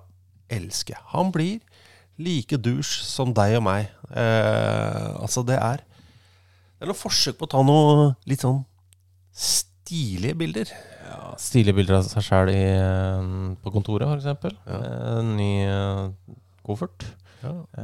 [0.50, 1.04] elsker jeg.
[1.16, 1.60] Han blir
[2.18, 3.90] like douche som deg og meg.
[4.12, 5.78] Eh, altså, det er
[6.78, 8.66] Det er noe forsøk på å ta noe litt sånn
[9.86, 10.72] stilige bilder.
[11.42, 12.52] Stilige bilder av seg sjæl
[13.62, 14.58] på kontoret, f.eks.
[14.66, 14.80] Ja.
[15.20, 16.34] En ny eh,
[16.66, 17.06] koffert.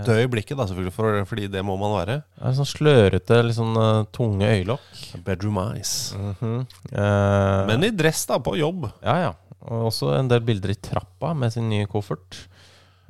[0.08, 2.16] Dø i blikket, da, selvfølgelig, for, fordi det må man være.
[2.42, 4.88] Er sånn slørete, litt sånn uh, tunge øyelokk.
[5.26, 6.16] Bedroom eyes.
[6.18, 6.64] Mm -hmm.
[6.96, 8.90] uh, Men i dress, da, på jobb.
[9.04, 9.34] Ja, ja.
[9.62, 12.48] Og også en del bilder i trappa med sin nye koffert.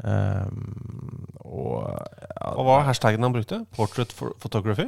[0.01, 3.59] Ehm, og ja, Og hva var hashtaggen han brukte?
[3.75, 4.87] Portrait photography?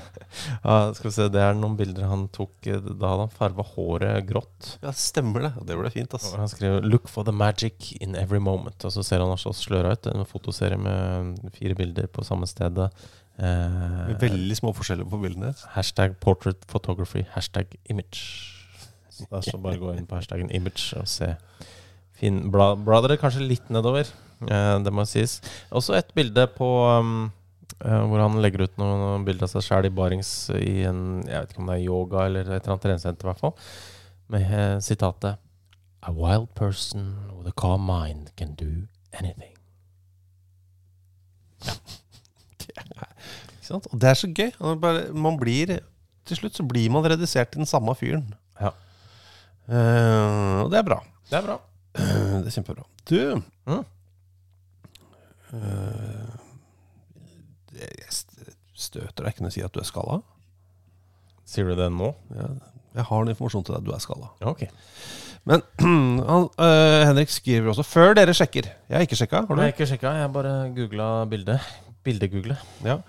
[0.64, 3.66] ja, skal vi se, Det er noen bilder han tok eh, Da hadde han farva
[3.74, 4.70] håret grått.
[4.84, 5.52] Ja, stemmer det.
[5.68, 6.30] Det ble fint, ass.
[6.32, 8.84] Og han skrev 'Look for the magic in every moment'.
[8.88, 10.06] Og så ser han også sløra ut.
[10.06, 12.88] En fotoserie med fire bilder på samme stedet.
[13.38, 15.52] Eh, Veldig små forskjeller på bildene.
[15.76, 18.54] Hashtag portrait photography, hashtag image.
[19.10, 21.34] Så det er så bare gå inn på hashtaggen image og se.
[22.18, 24.08] Finn, bla, bla dere kanskje litt nedover,
[24.46, 25.40] det må sies.
[25.74, 26.68] Også et bilde på
[27.00, 27.30] um,
[27.82, 31.40] eh, hvor han legger ut noen bilder av seg sjæl i barings i en Jeg
[31.42, 33.54] vet ikke om det er yoga eller et eller annet treningssenter, i hvert fall.
[34.30, 35.38] Med eh, sitatet
[36.06, 39.54] A wild person with a calm mind can do anything.
[43.58, 43.88] Ikke sant?
[43.90, 44.52] Og det er så gøy.
[45.18, 45.72] Man blir,
[46.28, 48.28] til slutt så blir man redusert til den samme fyren.
[48.60, 48.70] Ja.
[49.68, 51.00] Uh, og det er bra.
[51.28, 51.58] Det er bra.
[51.98, 52.84] Det er kjempebra.
[53.10, 53.82] Du Mm.
[55.56, 56.34] Eh,
[57.78, 58.18] Jeg
[58.78, 60.20] støter deg ikke når jeg sier at du er skalla.
[61.48, 62.12] Sier du det nå?
[62.34, 62.50] Ja,
[62.98, 63.86] jeg har en informasjon til deg.
[63.86, 64.32] Du er skalla.
[64.52, 64.68] Okay.
[65.48, 65.62] Men
[66.30, 69.44] han, eh, Henrik skriver også Før dere sjekker Jeg har ikke sjekka.
[69.46, 69.62] Har du?
[69.62, 71.72] Jeg har ikke sjekka, jeg bare googla bildet.
[72.04, 72.58] Bildegoogle.
[72.86, 73.00] Ja.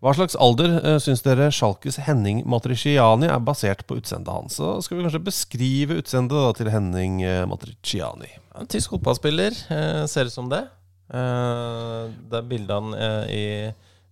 [0.00, 4.56] Hva slags alder uh, syns dere Sjalkes Henning Matriciani er basert på utseendet hans?
[4.56, 8.30] Så skal vi kanskje beskrive utseendet til Henning uh, Matriciani.
[8.56, 10.62] En tysk fotballspiller, uh, ser ut som det.
[11.10, 13.44] Eh, det er bilde av han eh, i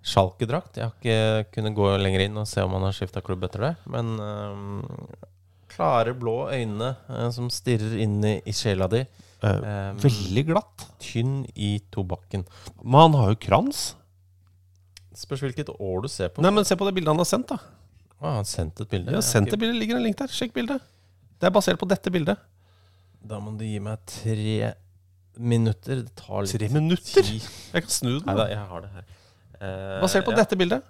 [0.08, 0.78] Schalke-drakt.
[0.78, 3.66] Jeg har ikke kunnet gå lenger inn og se om han har skifta klubb etter
[3.68, 3.72] det.
[3.92, 5.22] Men eh,
[5.74, 6.94] klare, blå øyne
[7.34, 9.04] som stirrer inn i, i sjela di.
[9.44, 10.88] Eh, veldig glatt.
[11.02, 12.46] Tynn i tobakken.
[12.82, 13.92] Men han har jo krans.
[15.18, 16.42] Spørs hvilket år du ser på.
[16.44, 17.50] Nei, men Se på det bildet han har sendt.
[17.54, 17.58] da
[18.18, 19.12] Ah, han sendt et bilde.
[19.14, 19.78] Ja, sendt det bilde.
[19.78, 20.30] ligger en link der.
[20.34, 20.82] Sjekk bildet.
[21.38, 22.38] Det er basert på dette bildet.
[23.22, 24.72] Da må du gi meg tre
[25.38, 26.02] minutter.
[26.04, 27.22] Det tar litt Tre minutter?
[27.22, 27.46] tid.
[27.72, 28.26] Jeg kan snu den.
[28.26, 28.48] Nei da, da.
[28.52, 29.04] jeg har det her.
[29.58, 30.40] Eh, Basert på ja.
[30.42, 30.82] dette bildet.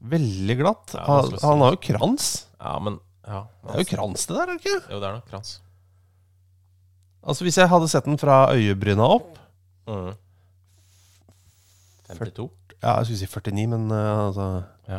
[0.00, 0.92] Veldig glatt.
[0.94, 2.28] Ja, Han, han har jo krans.
[2.60, 4.76] Ja, men ja, Det er jo krans, det der, er det ikke?
[4.92, 5.56] Jo, det er nok krans.
[7.28, 9.34] Altså Hvis jeg hadde sett den fra øyebryna opp
[9.88, 10.12] Mm.
[12.08, 12.50] 52.
[12.82, 14.98] Ja, jeg skulle si 49, men uh, altså Ja.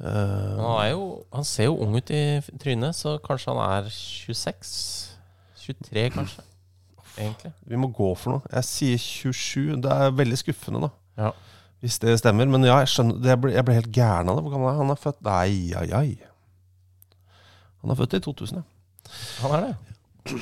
[0.00, 0.06] uh,
[0.60, 5.09] han er jo Han ser jo ung ut i trynet, så kanskje han er 26?
[5.70, 6.46] 23, kanskje?
[7.18, 7.52] Egentlig.
[7.68, 8.52] Vi må gå for noe.
[8.54, 9.78] Jeg sier 27.
[9.84, 10.90] Det er veldig skuffende, da.
[11.24, 11.30] Ja.
[11.80, 12.48] Hvis det stemmer.
[12.50, 14.44] Men ja, jeg skjønner jeg, ble, jeg ble helt gæren av det.
[14.46, 14.84] Hvor gammel er han?
[14.84, 15.50] Han er født Nei,
[15.80, 17.36] ai, ai.
[17.80, 19.12] Han er født i 2000, ja.
[19.40, 20.40] Han er det.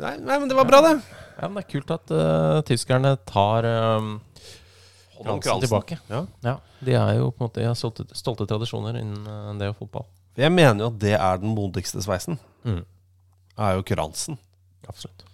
[0.00, 0.94] Nei, nei, men det var bra, det.
[1.36, 4.14] Ja, men det er kult at uh, tyskerne tar um,
[5.18, 5.66] kransen kransen.
[5.66, 5.98] tilbake.
[6.08, 6.56] Ja.
[6.80, 10.08] De er jo på en måte stolte, stolte tradisjoner innen eh, det og fotball.
[10.40, 12.40] Jeg mener jo at det er den modigste sveisen.
[12.64, 12.80] Mm.
[13.60, 14.40] Er jo kransen.
[14.90, 15.24] Absolutt.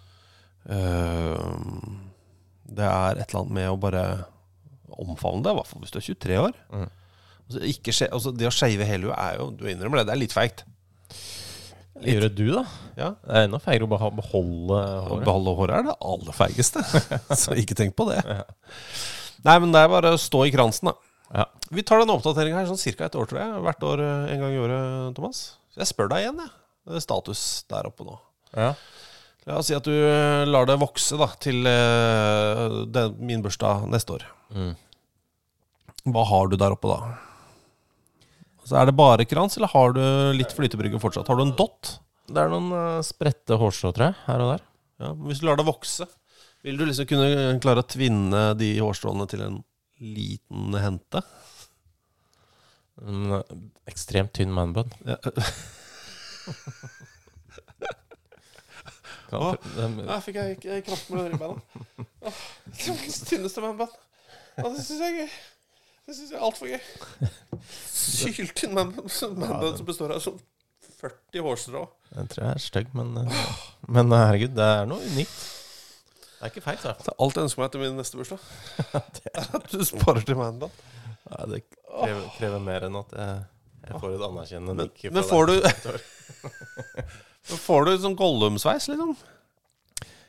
[0.69, 1.39] Uh,
[2.69, 4.03] det er et eller annet med å bare
[4.99, 6.57] omfavne det, i hvert fall hvis du er 23 år.
[6.73, 6.87] Mm.
[7.49, 10.35] Altså, altså, det å shave hele huet er jo Du innrømmer det, det er litt
[10.35, 10.65] feigt.
[11.99, 12.61] Gjør det du, da?
[12.95, 13.09] Ja.
[13.25, 15.25] Det er enda feigere å beholde beholde Å håret.
[15.25, 16.83] beholde håret er det aller feigeste.
[17.41, 18.21] Så ikke tenk på det.
[19.43, 20.95] Nei, men det er bare å stå i kransen, da.
[21.41, 21.45] Ja.
[21.75, 23.09] Vi tar den oppdateringa her sånn ca.
[23.09, 23.59] et år, tror jeg.
[23.65, 25.41] Hvert år eh, en gang i året, Thomas.
[25.73, 26.53] Så jeg spør deg igjen, jeg.
[26.89, 28.15] Det er Status der oppe nå.
[28.55, 28.71] Ja.
[29.55, 34.17] Oss si at du eh, lar det vokse da til eh, den, min bursdag neste
[34.17, 34.27] år.
[34.53, 34.75] Mm.
[36.13, 36.99] Hva har du der oppe da?
[38.61, 40.03] Altså, er det bare krans, eller har du
[40.37, 41.29] litt flytebrygge fortsatt?
[41.31, 41.95] Har du en dott?
[42.29, 44.65] Det er noen eh, spredte hårstrå, tror jeg, her og der.
[45.01, 46.05] Ja, Hvis du lar det vokse,
[46.67, 49.59] vil du liksom kunne klare å tvinne de hårstråene til en
[50.03, 51.23] liten hente?
[52.99, 53.39] En
[53.89, 54.91] ekstremt tynn manbun.
[55.07, 55.17] Ja.
[59.29, 61.35] Kan Å, pr- dem- fikk jeg ikke kraft med.
[61.39, 62.39] Åh,
[62.73, 63.61] Verdens tynneste.
[63.61, 65.33] Ja, det syns jeg er gøy.
[66.09, 66.81] Det syns jeg er altfor gøy.
[67.93, 69.37] Syltynn manbun som
[69.85, 70.39] består av sånn
[70.99, 71.85] 40 hårstrå.
[72.09, 73.45] Den tror jeg er stygg, men, eh,
[73.87, 75.37] men eh, herregud, det er noe unikt.
[76.39, 77.05] Det er ikke feil, i hvert fall.
[77.05, 78.43] Det er alt jeg ønsker meg til min neste bursdag.
[79.37, 80.73] er at du sparer til manbun.
[81.29, 83.39] Ja, det krever, krever mer enn at jeg,
[83.85, 85.03] jeg får et anerkjennende nikk.
[85.05, 85.55] Men men får du
[87.47, 89.13] Men Får du sånn Gollum-sveis, liksom?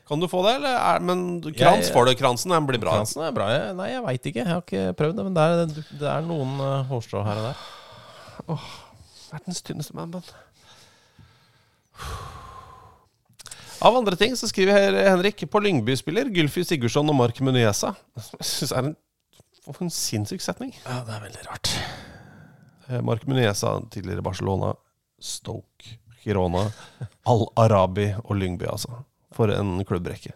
[0.07, 0.75] Kan du få det, eller?
[0.75, 2.13] Er, men krans Jeg- får du.
[2.19, 2.97] Kransen den blir bra.
[2.99, 3.49] Kransen er bra.
[3.51, 4.41] Jeg, nei, jeg veit ikke.
[4.43, 5.25] Jeg har ikke prøvd det.
[5.27, 7.61] Men det er, det er noen uh, hårstrå her og der.
[8.55, 8.65] Åh,
[9.31, 10.27] Verdens tynneste manbånd.
[13.81, 17.95] Av andre ting så skriver her Henrik på Lyngby-spiller Gylfi Sigurdsson og Mark Muniesa.
[18.19, 18.95] Jeg syns er en,
[19.65, 20.73] for en sinnssyk setning.
[20.83, 21.71] Ja, det er veldig rart.
[22.91, 24.75] Eh, Mark Muniesa, tidligere Barcelona,
[25.21, 26.67] Stoke, Girona,
[27.31, 29.01] Al-Arabi og Lyngby, altså.
[29.35, 30.33] For en klubbrekke.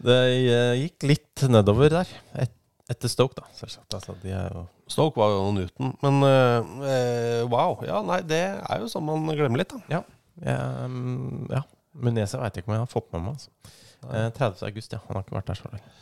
[0.00, 2.12] Det eh, gikk litt nedover der.
[2.40, 2.52] Et,
[2.90, 3.48] etter Stoke, da.
[3.56, 3.92] Selvsagt.
[3.96, 7.76] Altså, jo Stoke var jo Newton, men eh, wow.
[7.86, 10.00] Ja, nei, det er jo sånn man glemmer litt, da.
[10.00, 10.02] Ja.
[10.40, 11.62] Mm, ja.
[12.00, 13.36] Munese veit ikke om jeg har fått med meg.
[13.38, 13.76] Altså.
[14.08, 14.64] Eh, 30.
[14.70, 15.02] august, ja.
[15.06, 15.94] Han har ikke vært der så lenge.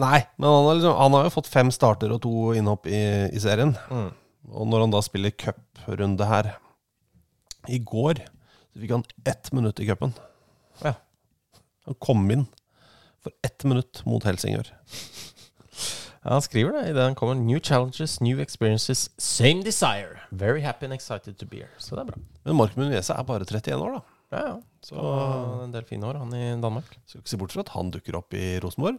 [0.00, 3.02] Nei, men han har, liksom, han har jo fått fem starter og to innhopp i,
[3.28, 3.74] i serien.
[3.92, 4.10] Mm.
[4.52, 6.54] Og når han da spiller cuprunde her
[7.68, 8.22] i går,
[8.72, 10.14] så fikk han ett minutt i cupen.
[10.82, 10.94] Ja.
[11.86, 12.46] Han kom inn
[13.22, 14.72] for ett minutt mot Helsingør.
[16.22, 17.34] Ja, han skriver det i det han kommer.
[17.34, 20.20] New challenges, new experiences, same desire.
[20.30, 21.70] Very happy and excited to be here.
[21.78, 22.20] Så det er bra.
[22.46, 24.18] Men Mark Muniesa er bare 31 år, da.
[24.32, 24.54] Ja, ja.
[24.82, 26.94] Så Og en del fine år, han i Danmark.
[27.06, 28.98] skal ikke se bort fra at han dukker opp i Rosenborg.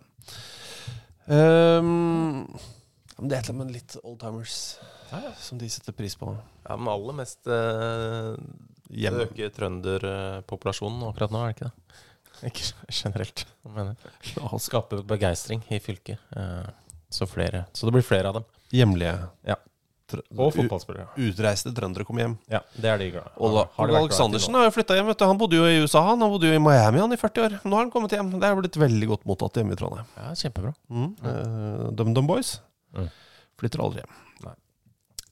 [1.28, 2.44] Um,
[3.24, 4.58] det er et eller annet med litt oldtimers.
[5.40, 6.32] Som de setter pris på.
[6.68, 8.36] Ja, men aller mest eh.
[8.94, 12.00] Øker trønderpopulasjonen akkurat nå, er det ikke det?
[12.50, 13.94] Ikke generelt, men.
[14.36, 16.20] Ja, Skape begeistring i fylket.
[16.36, 16.66] eh,
[17.14, 17.66] så flere.
[17.74, 18.46] Så det blir flere av dem.
[18.74, 19.14] Hjemlige
[19.48, 19.56] Ja.
[20.38, 21.08] Og fotballspillere.
[21.18, 22.34] Utreiste trøndere kom hjem.
[22.52, 23.30] Ja, det er de glad.
[23.38, 24.60] Ola, Har de Ola vært glad i Aleksandersen til nå?
[24.60, 25.08] har jo flytta hjem.
[25.10, 26.22] vet du Han bodde jo i USA, han.
[26.22, 27.56] Han bodde jo i Miami han i 40 år.
[27.64, 28.30] Nå har han kommet hjem.
[28.38, 30.06] Det er blitt veldig godt mottatt hjemme i Trondheim.
[30.20, 30.74] Ja, kjempebra.
[30.92, 31.08] Mm.
[31.24, 32.60] Uh, DumDum Boys
[32.94, 33.08] Mm.
[33.58, 34.14] flytter aldri hjem.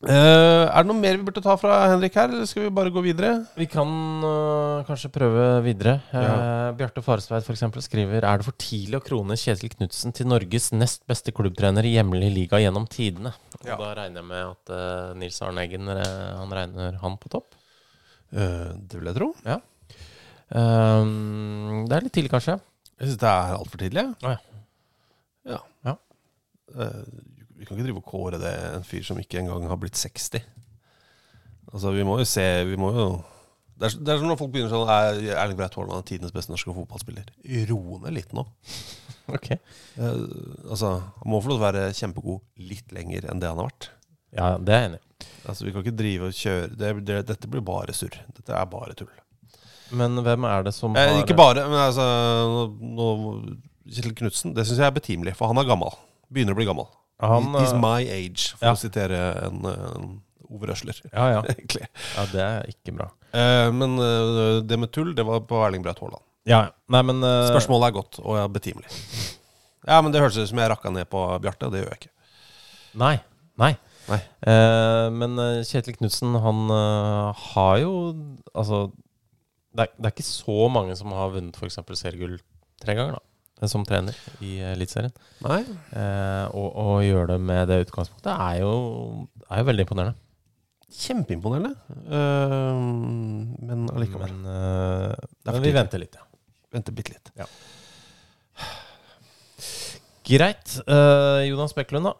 [0.02, 2.90] Eh, er det noe mer vi burde ta fra Henrik her, eller skal vi bare
[2.94, 3.36] gå videre?
[3.54, 3.92] Vi kan
[4.26, 6.00] uh, kanskje prøve videre.
[6.10, 6.24] Ja.
[6.26, 10.30] Uh, Bjarte Faresveit for eksempel skriver Er det for tidlig å krone Kjetil Knutsen til
[10.32, 13.36] Norges nest beste klubbtrener i hjemlig liga gjennom tidene.
[13.60, 13.78] Og Ja.
[13.78, 17.54] Da regner jeg med at eh, Nils Arne Eggen eh, Han regner han på topp.
[18.34, 19.30] Eh, det vil jeg tro.
[20.52, 22.58] Um, det er litt tidlig, kanskje.
[22.98, 24.08] Jeg syns det er altfor tidlig.
[24.26, 25.62] Å, ja.
[25.86, 25.96] Ja.
[27.62, 29.94] Eh, vi kan ikke drive og kåre det en fyr som ikke engang har blitt
[30.00, 30.42] 60.
[31.72, 33.04] Altså, vi må jo se Vi må jo
[33.80, 36.34] Det er, det er som når folk begynner sånn Er Erling Breit Haaland er tidenes
[36.36, 37.30] beste norske fotballspiller.
[37.70, 38.48] Ro ned litt nå.
[39.32, 39.52] Ok.
[39.54, 40.22] Eh,
[40.68, 40.90] altså,
[41.22, 43.86] han må få lov til å være kjempegod litt lenger enn det han har vært.
[44.36, 45.28] Ja, det er jeg enig i.
[45.48, 48.18] Altså, Vi kan ikke drive og kjøre det, det, Dette blir bare surr.
[48.36, 49.14] Dette er bare tull.
[49.96, 52.04] Men hvem er det som Eh, ikke bare, men altså
[52.50, 52.66] nå,
[52.98, 53.56] nå-
[53.92, 55.96] Kjetil Knutsen, det syns jeg er betimelig, for han er gammel.
[56.32, 56.90] Begynner å bli gammel.
[57.22, 58.76] Han, He- He's eh, my age, for ja.
[58.76, 60.12] å sitere en, en
[60.52, 60.98] overrøsler.
[61.12, 61.42] Ja, ja.
[62.18, 63.10] Ja, det er ikke bra.
[63.32, 66.24] Eh, men eh, det med tull, det var på Erling Braut Haaland.
[66.50, 66.74] Ja, ja.
[66.92, 68.90] Nei, men eh, Spørsmålet er godt, og ja, betimelig.
[69.88, 72.04] Ja, men det hørtes ut som jeg rakka ned på Bjarte, og det gjør jeg
[72.04, 72.14] ikke.
[73.02, 73.16] Nei.
[73.62, 73.72] Nei.
[74.10, 74.20] Nei.
[74.50, 77.92] Eh, men Kjetil Knutsen, han uh, har jo
[78.58, 78.88] Altså,
[79.72, 81.78] det er, det er ikke så mange som har vunnet f.eks.
[81.96, 82.40] seriegull
[82.82, 83.31] tre ganger, da.
[83.62, 85.14] Eh, Som trener i Eliteserien.
[85.46, 88.76] Eh, og, og gjøre det med det utgangspunktet er jo,
[89.48, 90.20] er jo veldig imponerende.
[90.92, 91.72] Kjempeimponerende.
[92.12, 92.76] Uh,
[93.64, 94.34] men allikevel.
[94.34, 96.26] Men, uh, Det er men vi venter litt, ja.
[96.72, 97.32] Venter bitte litt.
[97.40, 97.48] Ja.
[100.28, 100.76] Greit.
[100.88, 102.14] Uh, Jonas Bekkelund, da.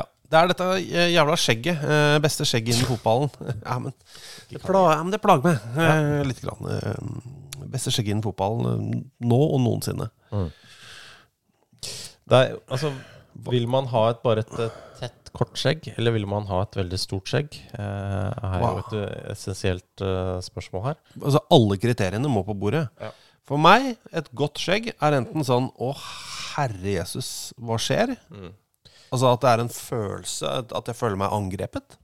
[0.00, 0.06] Ja.
[0.24, 0.68] Det er dette
[1.12, 1.84] jævla skjegget.
[2.24, 3.32] beste skjegget innen fotballen.
[3.68, 3.92] ja, men
[4.48, 6.22] det, pla ja, men det plager meg ja.
[6.26, 6.40] litt.
[6.40, 6.64] Grann.
[7.68, 10.08] Beste skjegget innen fotballen nå og noensinne.
[10.32, 10.65] Det
[12.34, 12.90] er, altså,
[13.46, 14.52] vil man ha et, bare et
[14.98, 17.58] tett, kort skjegg, eller vil man ha et veldig stort skjegg?
[17.76, 21.00] Eh, er jo et eh, essensielt eh, spørsmål her.
[21.20, 22.86] Altså Alle kriteriene må på bordet.
[23.02, 23.12] Ja.
[23.46, 25.92] For meg, et godt skjegg er enten sånn Å,
[26.56, 27.28] herre Jesus,
[27.62, 28.16] hva skjer?
[28.32, 28.54] Mm.
[29.14, 31.98] Altså at det er en følelse, at jeg føler meg angrepet.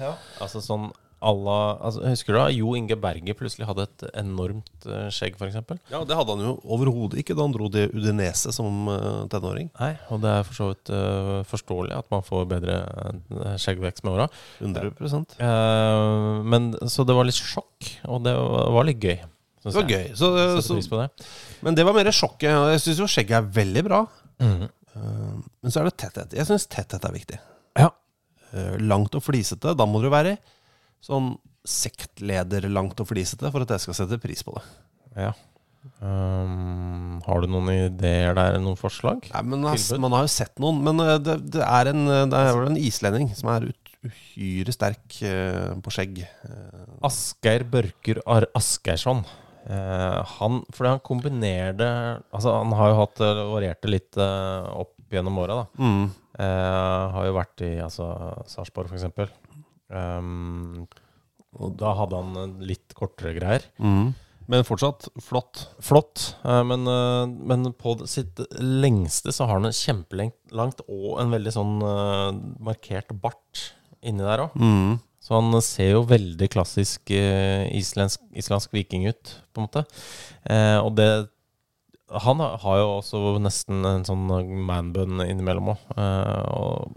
[0.00, 0.14] Ja.
[0.40, 0.88] Altså sånn
[1.34, 5.56] la altså, Husker du da Jo Inge Berge plutselig hadde et enormt uh, skjegg, f.eks.?
[5.90, 9.72] Ja, Det hadde han jo overhodet ikke da han dro til Udinese som uh, tenåring.
[9.80, 14.06] Nei, og det er for så vidt uh, forståelig at man får bedre uh, skjeggvekst
[14.06, 14.28] med åra.
[14.62, 14.94] 100
[15.38, 19.18] Eh, men Så det var litt sjokk, og det var, litt gøy.
[19.64, 20.12] Det var jeg.
[20.12, 20.16] gøy.
[20.18, 20.30] Så,
[20.64, 21.26] så, det.
[21.64, 22.50] men det var mer sjokket.
[22.74, 24.02] Jeg syns jo skjegget er veldig bra.
[24.42, 26.36] Eh, Men så er det tetthet.
[26.38, 27.40] Jeg syns tetthet er viktig.
[27.78, 27.90] Ja.
[28.80, 29.74] Langt og flisete.
[29.76, 30.38] Da må du være
[31.04, 31.34] sånn
[31.68, 34.64] sektleder-langt og flisete for at jeg skal sette pris på det.
[35.28, 35.32] Ja.
[35.98, 39.24] Um, har du noen ideer der, noen forslag?
[39.32, 40.80] Nei, men altså, Man har jo sett noen.
[40.84, 44.74] Men eh, det, det er en, eh, det er en islending som er ut, uhyre
[44.74, 46.22] sterk uh, på skjegg.
[46.46, 49.24] Uh, Asgeir Børker Ar Asgeirsson.
[49.68, 51.90] Uh, han, fordi han kombinerer det
[52.30, 53.20] Altså, han har jo hatt
[53.50, 55.62] variert det litt opp gjennom åra.
[55.80, 56.08] Mm.
[56.38, 58.06] Har jo vært i altså,
[58.48, 59.30] Sarpsborg, eksempel.
[59.90, 60.86] Um,
[61.58, 63.68] og da hadde han litt kortere greier.
[63.80, 64.08] mm.
[64.48, 65.66] Men fortsatt flott.
[65.84, 71.18] Flott, eh, men, eh, men på sitt lengste så har han en kjempelengt langt og
[71.20, 72.30] en veldig sånn eh,
[72.64, 73.66] markert bart
[74.00, 74.56] inni der òg.
[74.56, 74.94] Mm.
[75.20, 79.84] Så han ser jo veldig klassisk islensk, islandsk, islandsk viking ut, på en måte.
[80.48, 81.28] Eh, og det
[82.24, 84.24] Han har- jo også nesten en sånn
[84.64, 85.78] manbun innimellom òg.
[85.92, 86.94] Eh, og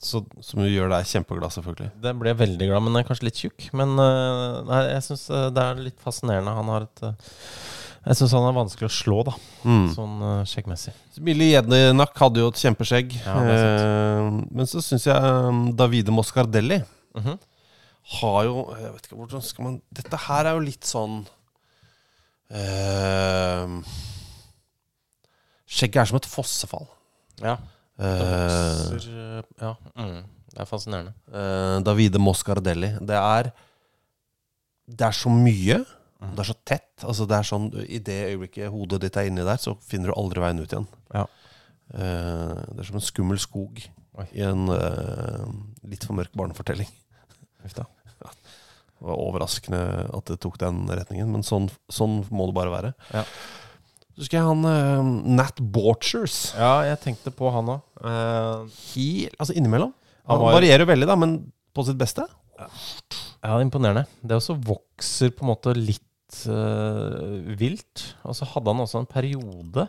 [0.00, 1.90] så Som gjør deg kjempeglad, selvfølgelig.
[2.00, 3.66] den ble jeg veldig glad, men den er kanskje litt tjukk.
[3.76, 6.54] Men eh, nei, jeg syns det er litt fascinerende.
[6.56, 7.34] Han har et eh,
[8.06, 9.34] Jeg syns han er vanskelig å slå, da.
[9.68, 9.82] Mm.
[9.92, 10.94] Sånn uh, skjeggmessig.
[11.20, 13.12] Billy Jednak hadde jo et kjempeskjegg.
[13.26, 16.80] Ja, det eh, men så syns jeg um, Davide Moscardelli
[17.18, 17.34] Mhm.
[18.22, 21.16] har jo Jeg vet ikke hvordan skal man Dette her er jo litt sånn
[22.50, 23.66] eh,
[25.70, 26.88] Skjegget er som et fossefall.
[27.42, 27.56] Ja.
[28.00, 29.72] Vokser eh, Ja.
[30.00, 30.22] Mm,
[30.54, 31.12] det er fascinerende.
[31.32, 32.94] eh, Davide Moscardelli.
[33.06, 33.52] Det er
[34.90, 35.84] Det er så mye.
[36.20, 36.32] Mm.
[36.34, 37.04] Det er så tett.
[37.04, 40.18] Altså det er sånn I det øyeblikket hodet ditt er inni der, så finner du
[40.18, 40.88] aldri veien ut igjen.
[41.14, 41.26] Ja.
[41.94, 43.80] Eh, det er som en skummel skog
[44.18, 44.26] Oi.
[44.34, 44.66] i en
[45.88, 46.88] litt for mørk barnefortelling.
[47.64, 47.74] Uff.
[49.00, 49.78] Det var overraskende
[50.12, 52.90] at det tok den retningen, men sånn, sånn må det bare være.
[53.14, 53.22] Ja.
[54.20, 56.52] Skal jeg han eh, Nat Borchers.
[56.58, 57.80] Ja, jeg tenkte på han òg.
[58.94, 59.94] Helt, altså innimellom.
[60.28, 62.26] Han Han var- varierer veldig, da, men på sitt beste.
[62.58, 64.06] Ja, det er imponerende.
[64.22, 68.14] Det også vokser på en måte litt eh, vilt.
[68.24, 69.88] Og så hadde han også en periode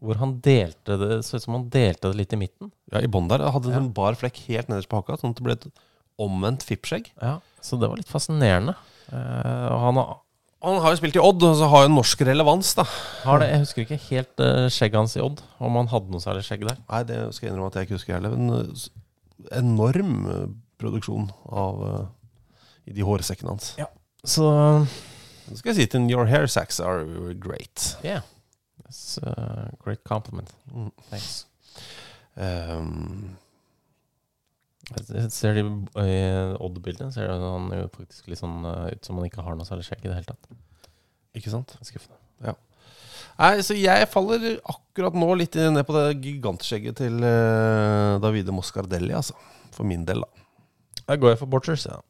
[0.00, 2.70] hvor han delte det Så ut som han delte det litt i midten.
[2.92, 3.42] Ja, I bånn der.
[3.42, 5.66] Han hadde en bar flekk helt nederst på haka, sånn at det ble et
[6.18, 7.10] omvendt fippskjegg.
[7.20, 8.76] Ja, Så det var litt fascinerende.
[9.10, 10.16] Eh, og han har,
[10.64, 12.82] Han har jo spilt i Odd, og så har jo norsk relevans, da.
[13.22, 16.22] har det Jeg husker ikke helt uh, skjegget hans i Odd, om han hadde noe
[16.24, 16.80] særlig skjegg der.
[16.88, 18.34] Nei, det skal jeg innrømme at jeg ikke husker heller.
[18.34, 18.88] Men eh,
[19.60, 20.48] enorm eh,
[20.82, 22.00] produksjon av uh,
[22.90, 23.70] i de hårsekkene hans.
[24.26, 24.48] Så
[25.48, 27.06] Så skal jeg si til Your hair sacks are
[27.38, 27.94] great.
[28.04, 28.20] yeah.
[28.82, 30.50] That's a great compliment.
[30.74, 30.90] Mm.
[31.10, 31.46] Thanks.
[32.36, 33.36] Um,
[34.88, 35.64] Jeg ser de
[36.00, 36.14] I
[36.64, 39.84] Odd-bildet ser han jo faktisk litt sånn eh, ut som han ikke har noe særlig
[39.88, 40.48] skjegg i det hele tatt.
[41.36, 41.74] ikke sant?
[41.84, 42.16] Skuffende.
[42.46, 42.54] Ja.
[43.38, 49.12] Nei, så jeg faller akkurat nå litt ned på det gigantskjegget til eh, Davide Moscardelli,
[49.14, 49.36] altså.
[49.76, 50.46] For min del, da.
[51.04, 52.00] Da går jeg for Borchers, ja.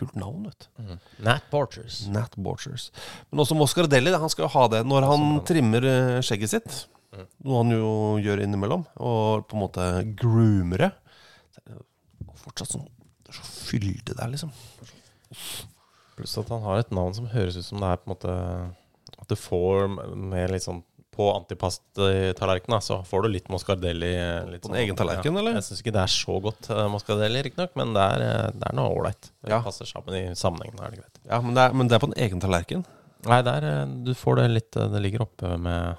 [0.00, 0.82] Kult navn, vet du.
[0.82, 1.00] Mm.
[1.28, 2.00] Nat Borchers.
[2.08, 2.88] Nat Borchers.
[3.28, 6.80] Men også Moscardelli, han skal jo ha det når han trimmer eh, skjegget sitt.
[7.44, 7.90] Noe han jo
[8.24, 8.84] gjør innimellom.
[8.98, 9.86] Og på en måte
[10.20, 10.90] groomer det.
[11.54, 11.80] Så er
[12.40, 12.86] Fortsatt sånn
[13.24, 14.52] Det er så fylde der, liksom.
[16.16, 18.32] Pluss at han har et navn som høres ut som det er på en måte
[19.20, 20.80] At du får med litt sånn
[21.14, 24.10] På antipasttallerkenen så får du litt Moscardelli.
[24.52, 25.58] Litt På en egen tallerken, eller?
[25.58, 28.68] Jeg syns ikke det er så godt uh, Moscardelli, riktignok, men det er, eh, det
[28.70, 29.30] er noe ålreit.
[29.42, 29.58] Det Ja.
[29.64, 30.78] passer sammen i sammenhengen.
[30.80, 31.18] Er det greit.
[31.26, 32.86] Ja, men det er, men det er på en egen tallerken.
[33.26, 35.98] Nei, det er, eh, du får det litt Det ligger oppe med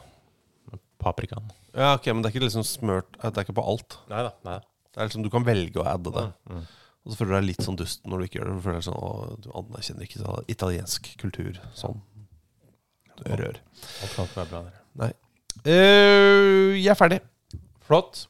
[1.02, 1.50] paprikaen.
[1.74, 3.98] Ja, ok, Men det er ikke liksom smørt Det er ikke på alt.
[4.12, 4.32] Nei da.
[4.48, 4.60] Nei.
[4.92, 6.28] Det er liksom, Du kan velge å adde det.
[6.52, 6.64] Mm.
[7.02, 8.56] Og så føler du deg litt sånn dust når du ikke gjør det.
[8.58, 12.02] Du føler deg sånn, å, du anerkjenner ikke sånn, italiensk kultur sånn.
[13.22, 13.58] Du rør.
[13.58, 14.78] Alt kan ikke være bra der.
[15.02, 15.12] Nei.
[15.62, 17.22] Uh, jeg er ferdig.
[17.86, 18.26] Flott.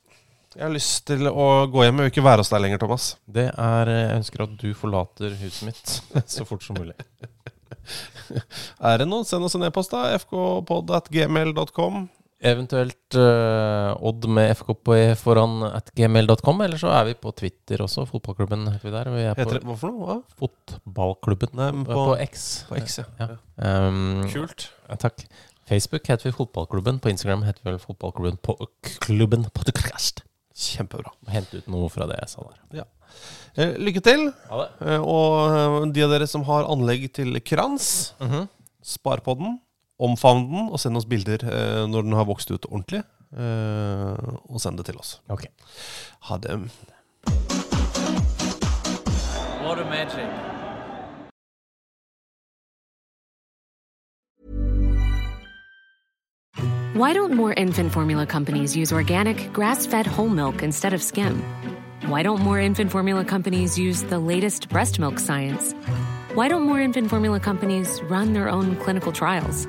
[0.51, 2.01] Jeg har lyst til å gå hjem.
[2.01, 3.05] Jeg vil ikke være hos deg lenger, Thomas.
[3.24, 5.93] Det er eh, Jeg ønsker at du forlater huset mitt
[6.36, 6.97] så fort som mulig.
[8.91, 9.24] Er det noe?
[9.28, 10.11] Send oss en e-post, da.
[10.19, 12.03] fkpod.gmail.com.
[12.42, 14.88] Eventuelt uh, Odd med FKP
[15.20, 18.08] foran at gmail.com, eller så er vi på Twitter også.
[18.10, 19.12] Fotballklubben heter vi der.
[19.14, 20.08] Vi er Heter på det, hva for noe?
[20.08, 20.16] Hva?
[20.42, 22.48] Fotballklubben Nei, på, på- X.
[22.70, 23.30] på X, ja.
[23.62, 24.70] Um, Kult.
[24.89, 25.22] ja, takk.
[25.70, 26.98] Facebook heter vi Fotballklubben.
[27.04, 28.58] På Instagram heter vi vel Fotballklubben på
[29.06, 30.24] Klubben Podcast.
[30.62, 31.14] Kjempebra.
[31.32, 32.82] Hente ut noe fra det jeg sa der.
[32.82, 32.88] Ja.
[33.60, 34.26] Eh, lykke til.
[34.50, 34.68] Det.
[34.88, 38.48] Eh, og eh, de av dere som har anlegg til krans, Mhm.
[38.82, 39.60] spar på den,
[40.02, 43.04] omfavn den, og send oss bilder eh, når den har vokst ut ordentlig.
[43.32, 45.20] Eh, og send det til oss.
[45.30, 45.45] Ok.
[46.28, 46.58] Ha det.
[49.62, 50.52] What a magic.
[56.93, 61.41] Why don't more infant formula companies use organic, grass fed whole milk instead of skim?
[62.08, 65.74] Why don't more infant formula companies use the latest breast milk science?
[66.34, 69.68] Why don't more infant formula companies run their own clinical trials?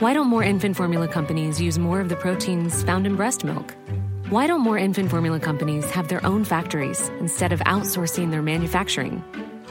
[0.00, 3.76] Why don't more infant formula companies use more of the proteins found in breast milk?
[4.30, 9.22] Why don't more infant formula companies have their own factories instead of outsourcing their manufacturing?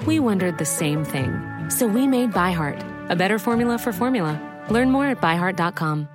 [0.06, 1.32] We wondered the same thing.
[1.72, 4.40] So we made ByHeart, a better formula for formula.
[4.70, 6.08] Learn more at byheart.com.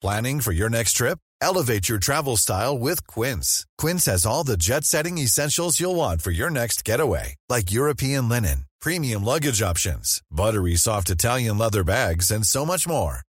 [0.00, 1.18] Planning for your next trip?
[1.40, 3.66] Elevate your travel style with Quince.
[3.76, 8.28] Quince has all the jet setting essentials you'll want for your next getaway, like European
[8.28, 13.22] linen, premium luggage options, buttery soft Italian leather bags, and so much more.